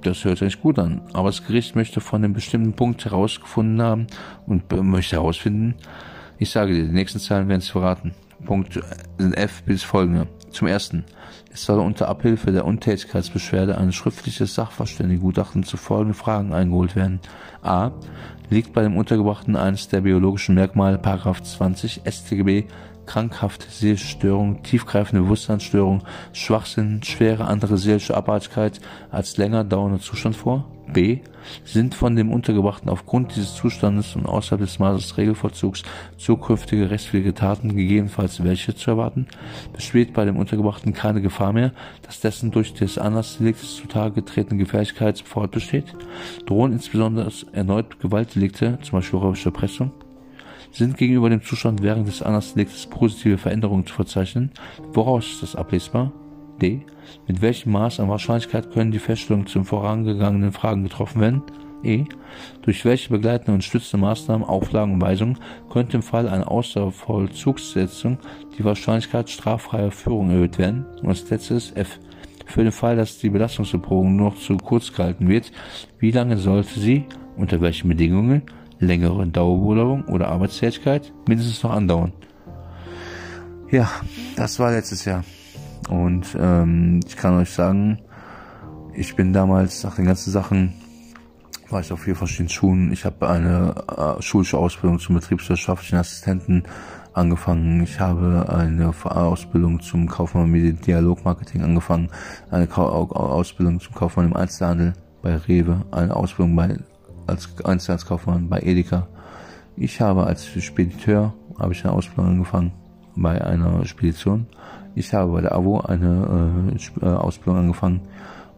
[0.02, 1.02] das hört sich gut an.
[1.12, 4.08] Aber das Gericht möchte von einem bestimmten Punkt herausgefunden haben
[4.48, 5.76] und möchte herausfinden,
[6.40, 8.14] ich sage dir, die nächsten Zahlen werden es verraten.
[8.46, 8.80] Punkt
[9.18, 10.26] sind F bis folgende.
[10.50, 11.04] Zum ersten.
[11.52, 17.20] Es soll unter Abhilfe der Untätigkeitsbeschwerde ein schriftliches Sachverständigengutachten zu folgenden Fragen eingeholt werden.
[17.62, 17.90] A.
[18.48, 22.64] Liegt bei dem Untergebrachten eines der biologischen Merkmale Paragraph 20 StGB
[23.10, 28.80] krankhafte Sehstörung, tiefgreifende Bewusstseinsstörung, Schwachsinn, schwere andere seelische Abartigkeit
[29.10, 30.70] als länger dauernder Zustand vor?
[30.92, 31.18] B.
[31.64, 35.82] Sind von dem Untergebrachten aufgrund dieses Zustandes und außerhalb des Maßes des Regelvorzugs
[36.18, 39.26] zukünftige rechtswidrige Taten, gegebenenfalls welche zu erwarten?
[39.72, 45.18] Besteht bei dem Untergebrachten keine Gefahr mehr, dass dessen durch des Anlassdeliktes zutage getretene Gefährlichkeit
[45.18, 45.96] fortbesteht?
[46.46, 49.90] Drohen insbesondere erneut Gewaltdelikte, zum Beispiel räubische Erpressung?
[50.72, 54.50] Sind gegenüber dem Zustand während des Anlassdeliktes positive Veränderungen zu verzeichnen.
[54.92, 56.12] Woraus ist das ablesbar?
[56.60, 56.84] D.
[57.26, 61.42] Mit welchem Maß an Wahrscheinlichkeit können die Feststellungen zum vorangegangenen Fragen getroffen werden?
[61.82, 62.04] E.
[62.62, 65.38] Durch welche begleitende und stützende Maßnahmen, Auflagen und Weisungen
[65.70, 68.18] könnte im Fall einer Außervollzugssetzung
[68.58, 70.84] die Wahrscheinlichkeit straffreier Führung erhöht werden?
[71.00, 71.98] Und das letzte ist F.
[72.46, 75.52] Für den Fall, dass die Belastungserprobung noch zu kurz gehalten wird,
[76.00, 77.04] wie lange sollte sie,
[77.36, 78.42] unter welchen Bedingungen,
[78.80, 82.12] längere Dauerbeurlaubung oder Arbeitstätigkeit mindestens noch andauern?
[83.70, 83.88] Ja,
[84.36, 85.22] das war letztes Jahr.
[85.88, 87.98] Und ähm, ich kann euch sagen,
[88.94, 90.74] ich bin damals nach den ganzen Sachen,
[91.68, 92.92] war ich auf vier verschiedenen Schulen.
[92.92, 96.64] Ich habe eine äh, schulische Ausbildung zum betriebswirtschaftlichen Assistenten
[97.12, 97.82] angefangen.
[97.82, 102.08] Ich habe eine Ausbildung zum Kaufmann mit Dialogmarketing angefangen,
[102.50, 106.78] eine Ausbildung zum Kaufmann im Einzelhandel bei Rewe, eine Ausbildung bei,
[107.30, 109.08] als Einzelhandelskaufmann bei Edeka.
[109.76, 112.72] Ich habe als Spediteur habe ich eine Ausbildung angefangen
[113.16, 114.46] bei einer Spedition.
[114.94, 118.00] Ich habe bei der AWO eine äh, äh, Ausbildung angefangen.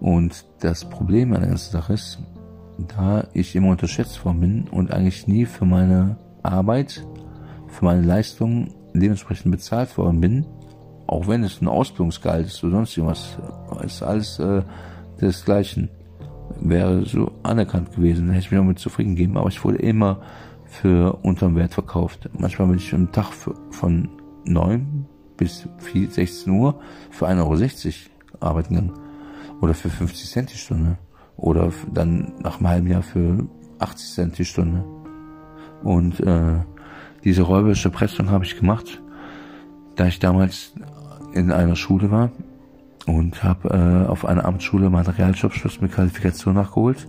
[0.00, 2.18] Und das Problem an der ganzen Sache ist,
[2.96, 7.06] da ich immer unterschätzt worden bin und eigentlich nie für meine Arbeit,
[7.68, 10.46] für meine Leistung dementsprechend bezahlt worden bin,
[11.06, 13.38] auch wenn es ein Ausbildungsgehalt ist oder sonst irgendwas,
[13.84, 14.62] ist alles äh,
[15.20, 15.90] desgleichen,
[16.68, 20.20] wäre so anerkannt gewesen, hätte ich mich damit zufrieden gegeben, aber ich wurde immer
[20.66, 22.30] für unterm Wert verkauft.
[22.38, 23.32] Manchmal bin ich am Tag
[23.70, 24.08] von
[24.44, 25.06] neun
[25.36, 28.98] bis 16 Uhr für 1,60 Euro arbeiten gegangen.
[29.60, 30.98] Oder für 50 Cent die Stunde.
[31.36, 33.46] Oder dann nach einem halben Jahr für
[33.78, 34.84] 80 Cent die Stunde.
[35.82, 36.60] Und äh,
[37.24, 39.02] diese räuberische Pressung habe ich gemacht,
[39.96, 40.72] da ich damals
[41.34, 42.30] in einer Schule war
[43.06, 47.08] und habe äh, auf einer Amtsschule meinen Realschulabschluss mit Qualifikation nachgeholt.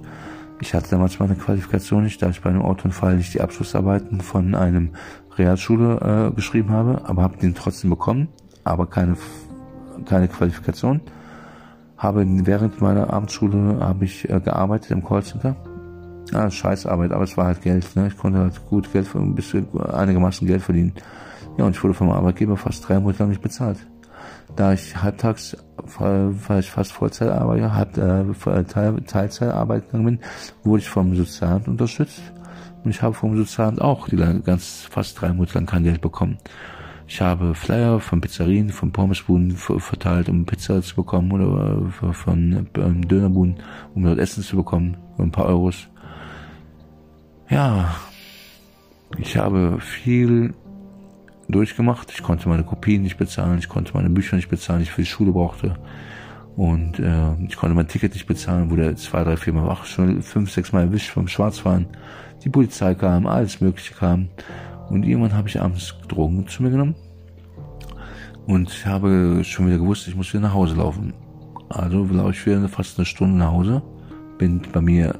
[0.62, 4.56] Ich hatte damals meine Qualifikation nicht, da ich bei einem Autounfall nicht die Abschlussarbeiten von
[4.56, 4.92] einem
[5.38, 8.30] Realschule äh, geschrieben habe, aber habe den trotzdem bekommen,
[8.64, 9.18] aber keine
[10.06, 11.02] keine Qualifikation.
[11.98, 15.56] Habe während meiner Abendschule habe ich äh, gearbeitet im Callcenter.
[16.34, 17.96] Ah, Scheißarbeit, aber es war halt Geld.
[17.96, 18.08] Ne?
[18.08, 20.94] Ich konnte halt gut Geld, ein bisschen einigermaßen Geld verdienen.
[21.58, 23.78] Ja, und ich wurde vom Arbeitgeber fast drei Monate lang nicht bezahlt.
[24.56, 25.58] Da ich halbtags,
[25.98, 30.20] weil ich fast Vollzeit arbeite, halb, äh, Teilzeit arbeiten gegangen bin,
[30.64, 32.22] wurde ich vom Sozialamt unterstützt
[32.84, 36.38] und ich habe vom Sozialamt auch die ganz fast drei Monate lang kein Geld bekommen.
[37.08, 43.08] Ich habe Flyer von Pizzerien, von Pommesbuden verteilt, um Pizza zu bekommen oder von ähm,
[43.08, 43.58] Dönerbuden,
[43.94, 45.88] um dort Essen zu bekommen, ein paar Euros.
[47.50, 47.96] Ja,
[49.18, 50.54] ich habe viel
[51.54, 52.12] durchgemacht.
[52.12, 55.02] Ich konnte meine Kopien nicht bezahlen, ich konnte meine Bücher nicht bezahlen, die ich für
[55.02, 55.76] die Schule brauchte.
[56.56, 60.22] Und äh, ich konnte mein Ticket nicht bezahlen, wurde zwei, drei, vier Mal wach, schon
[60.22, 61.88] fünf, sechs Mal erwischt vom Schwarzfahren.
[62.44, 64.30] Die Polizei kam, alles Mögliche kam.
[64.90, 66.96] Und irgendwann habe ich abends Drogen zu mir genommen.
[68.46, 71.14] Und ich habe schon wieder gewusst, ich muss wieder nach Hause laufen.
[71.70, 73.82] Also laufe ich wieder fast eine Stunde nach Hause.
[74.38, 75.16] Bin bei mir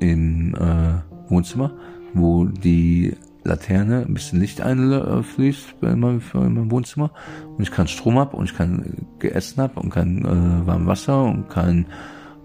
[0.00, 1.72] im äh, Wohnzimmer,
[2.12, 3.14] wo die
[3.44, 7.10] Laterne ein bisschen Licht einfließt in meinem, in meinem Wohnzimmer.
[7.56, 11.22] Und ich kann Strom ab und ich kann Essen ab und kein äh, warmes Wasser
[11.24, 11.86] und kein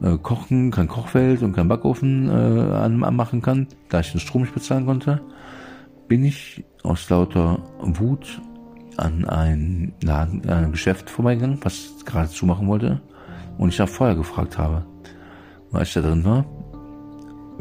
[0.01, 4.53] äh, kochen, kein Kochfeld und kein Backofen äh, anmachen kann, da ich den Strom nicht
[4.53, 5.21] bezahlen konnte,
[6.07, 8.41] bin ich aus lauter Wut
[8.97, 13.01] an ein Laden, an ein Geschäft vorbeigegangen, was gerade zumachen wollte,
[13.57, 14.85] und ich nach Feuer gefragt habe.
[15.71, 16.45] Und als ich da drin war,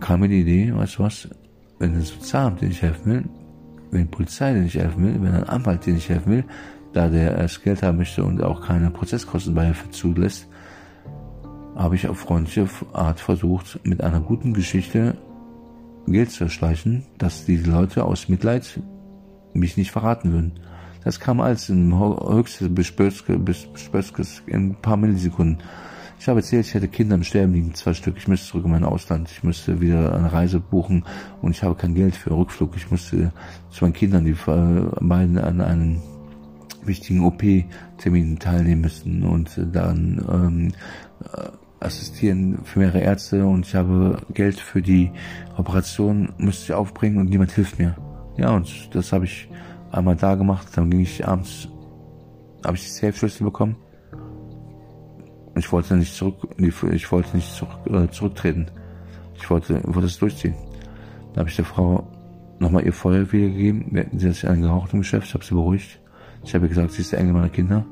[0.01, 1.29] kam mir die Idee, weißt du was,
[1.79, 3.25] wenn ein Sozialamt dir nicht helfen will,
[3.91, 6.45] wenn die Polizei dir nicht helfen will, wenn ein Anwalt dir nicht helfen will,
[6.93, 10.49] da der erst Geld haben möchte und auch keine Prozesskostenbeihilfe zulässt,
[11.77, 15.17] habe ich auf freundliche Art versucht, mit einer guten Geschichte
[16.07, 18.81] Geld zu erschleichen, dass diese Leute aus Mitleid
[19.53, 20.53] mich nicht verraten würden.
[21.05, 25.63] Das kam alles in höchste Bespöske, Bespöskes in ein paar Millisekunden.
[26.21, 28.17] Ich habe erzählt, ich hätte Kinder im Sterben liegen, zwei Stück.
[28.17, 29.31] Ich müsste zurück in mein Ausland.
[29.31, 31.05] Ich müsste wieder eine Reise buchen
[31.43, 32.77] und ich habe kein Geld für Rückflug.
[32.77, 33.33] Ich musste
[33.71, 34.37] zu meinen Kindern, die
[35.01, 36.03] beiden an einem
[36.83, 40.73] wichtigen OP-Termin teilnehmen müssen und dann ähm,
[41.81, 45.13] assistieren für mehrere Ärzte und ich habe Geld für die
[45.57, 47.97] Operation, müsste ich aufbringen und niemand hilft mir.
[48.37, 49.49] Ja, und das habe ich
[49.93, 51.69] einmal da gemacht, dann ging ich abends,
[52.65, 53.77] habe ich die Safe-Schlüssel bekommen.
[55.59, 58.67] Ich wollte nicht zurück, ich wollte nicht zurück, äh, zurücktreten.
[59.35, 60.55] Ich wollte, wollte es durchziehen.
[61.33, 62.07] Dann habe ich der Frau
[62.59, 64.09] nochmal ihr Feuer wiedergegeben.
[64.17, 66.01] Sie hat sich einen geraucht im Geschäft, ich habe sie beruhigt.
[66.45, 67.85] Ich habe gesagt, sie ist der Engel meiner Kinder.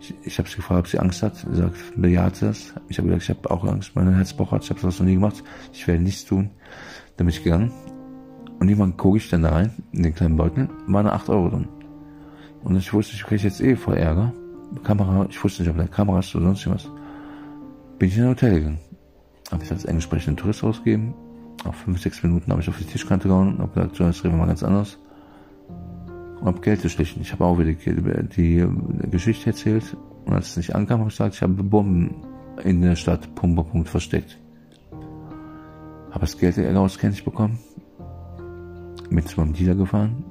[0.00, 1.36] Ich, ich habe sie gefragt, ob sie Angst hat.
[1.36, 2.74] Sie sagt, bejaht das.
[2.88, 4.64] Ich habe gesagt, ich habe auch Angst, mein Herz pochert.
[4.64, 5.42] Ich habe das noch nie gemacht.
[5.72, 6.50] Ich werde nichts tun.
[7.16, 7.72] Dann bin ich gegangen.
[8.60, 11.68] Und irgendwann gucke ich dann da rein, in den kleinen Beutel, da 8 Euro drin.
[12.62, 14.32] Und ich wusste, ich kriege jetzt eh voll Ärger.
[14.82, 16.90] Kamera, ich wusste nicht, ob da Kamera ist oder sonst was.
[18.04, 18.78] Bin ich in ein Hotel gegangen.
[19.50, 21.14] Habe ich als englisch sprechenden Tourist ausgegeben.
[21.64, 24.22] Auf 5, 6 Minuten habe ich auf die Tischkante gehauen und habe gesagt, so, jetzt
[24.22, 24.98] reden wir mal ganz anders
[26.38, 27.22] und habe Geld geschlichen.
[27.22, 29.96] Ich habe auch wieder die, die, Geschichte erzählt
[30.26, 32.16] und als es nicht ankam, habe ich gesagt, ich habe Bomben
[32.62, 34.38] in der Stadt Pumperpunkt versteckt.
[36.10, 37.58] Habe das Geld auskenntlich bekommen,
[39.08, 40.24] mit zu meinem Dealer gefahren.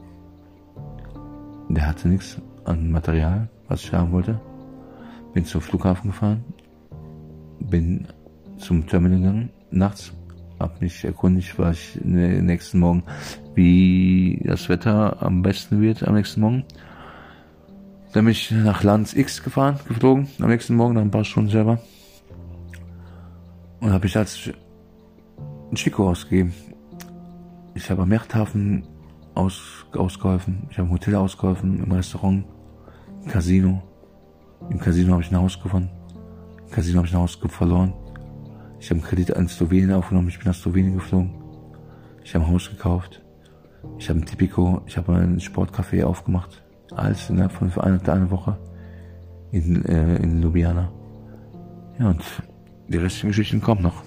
[1.69, 4.39] Der hatte nichts an Material, was ich haben wollte.
[5.33, 6.43] Bin zum Flughafen gefahren,
[7.59, 8.07] bin
[8.57, 10.13] zum Terminal gegangen, nachts
[10.59, 13.03] habe mich erkundigt, was ich nächsten Morgen,
[13.53, 16.63] wie das Wetter am besten wird am nächsten Morgen.
[18.13, 21.49] Dann bin ich nach Land X gefahren, geflogen, am nächsten Morgen, nach ein paar Stunden
[21.49, 21.79] selber.
[23.79, 24.49] Und habe ich als
[25.73, 26.53] Chico ausgegeben.
[27.75, 28.83] Ich habe am Yachthafen
[29.33, 32.45] aus, ausgeholfen, ich habe im Hotel ausgeholfen, im Restaurant,
[33.23, 33.81] im Casino.
[34.69, 35.89] Im Casino habe ich ein Haus gewonnen.
[36.73, 37.93] Casino habe ich ein Haus verloren.
[38.79, 41.31] Ich habe einen Kredit in Slowenien aufgenommen, ich bin nach Slowenien geflogen.
[42.23, 43.21] Ich habe ein Haus gekauft.
[43.99, 46.63] Ich habe ein Tipico, ich habe ein Sportcafé aufgemacht.
[46.95, 48.57] Alles innerhalb von einer, einer Woche
[49.51, 50.91] in, äh, in Ljubljana.
[51.99, 52.23] Ja, und
[52.87, 54.03] die restlichen Geschichten kommen noch.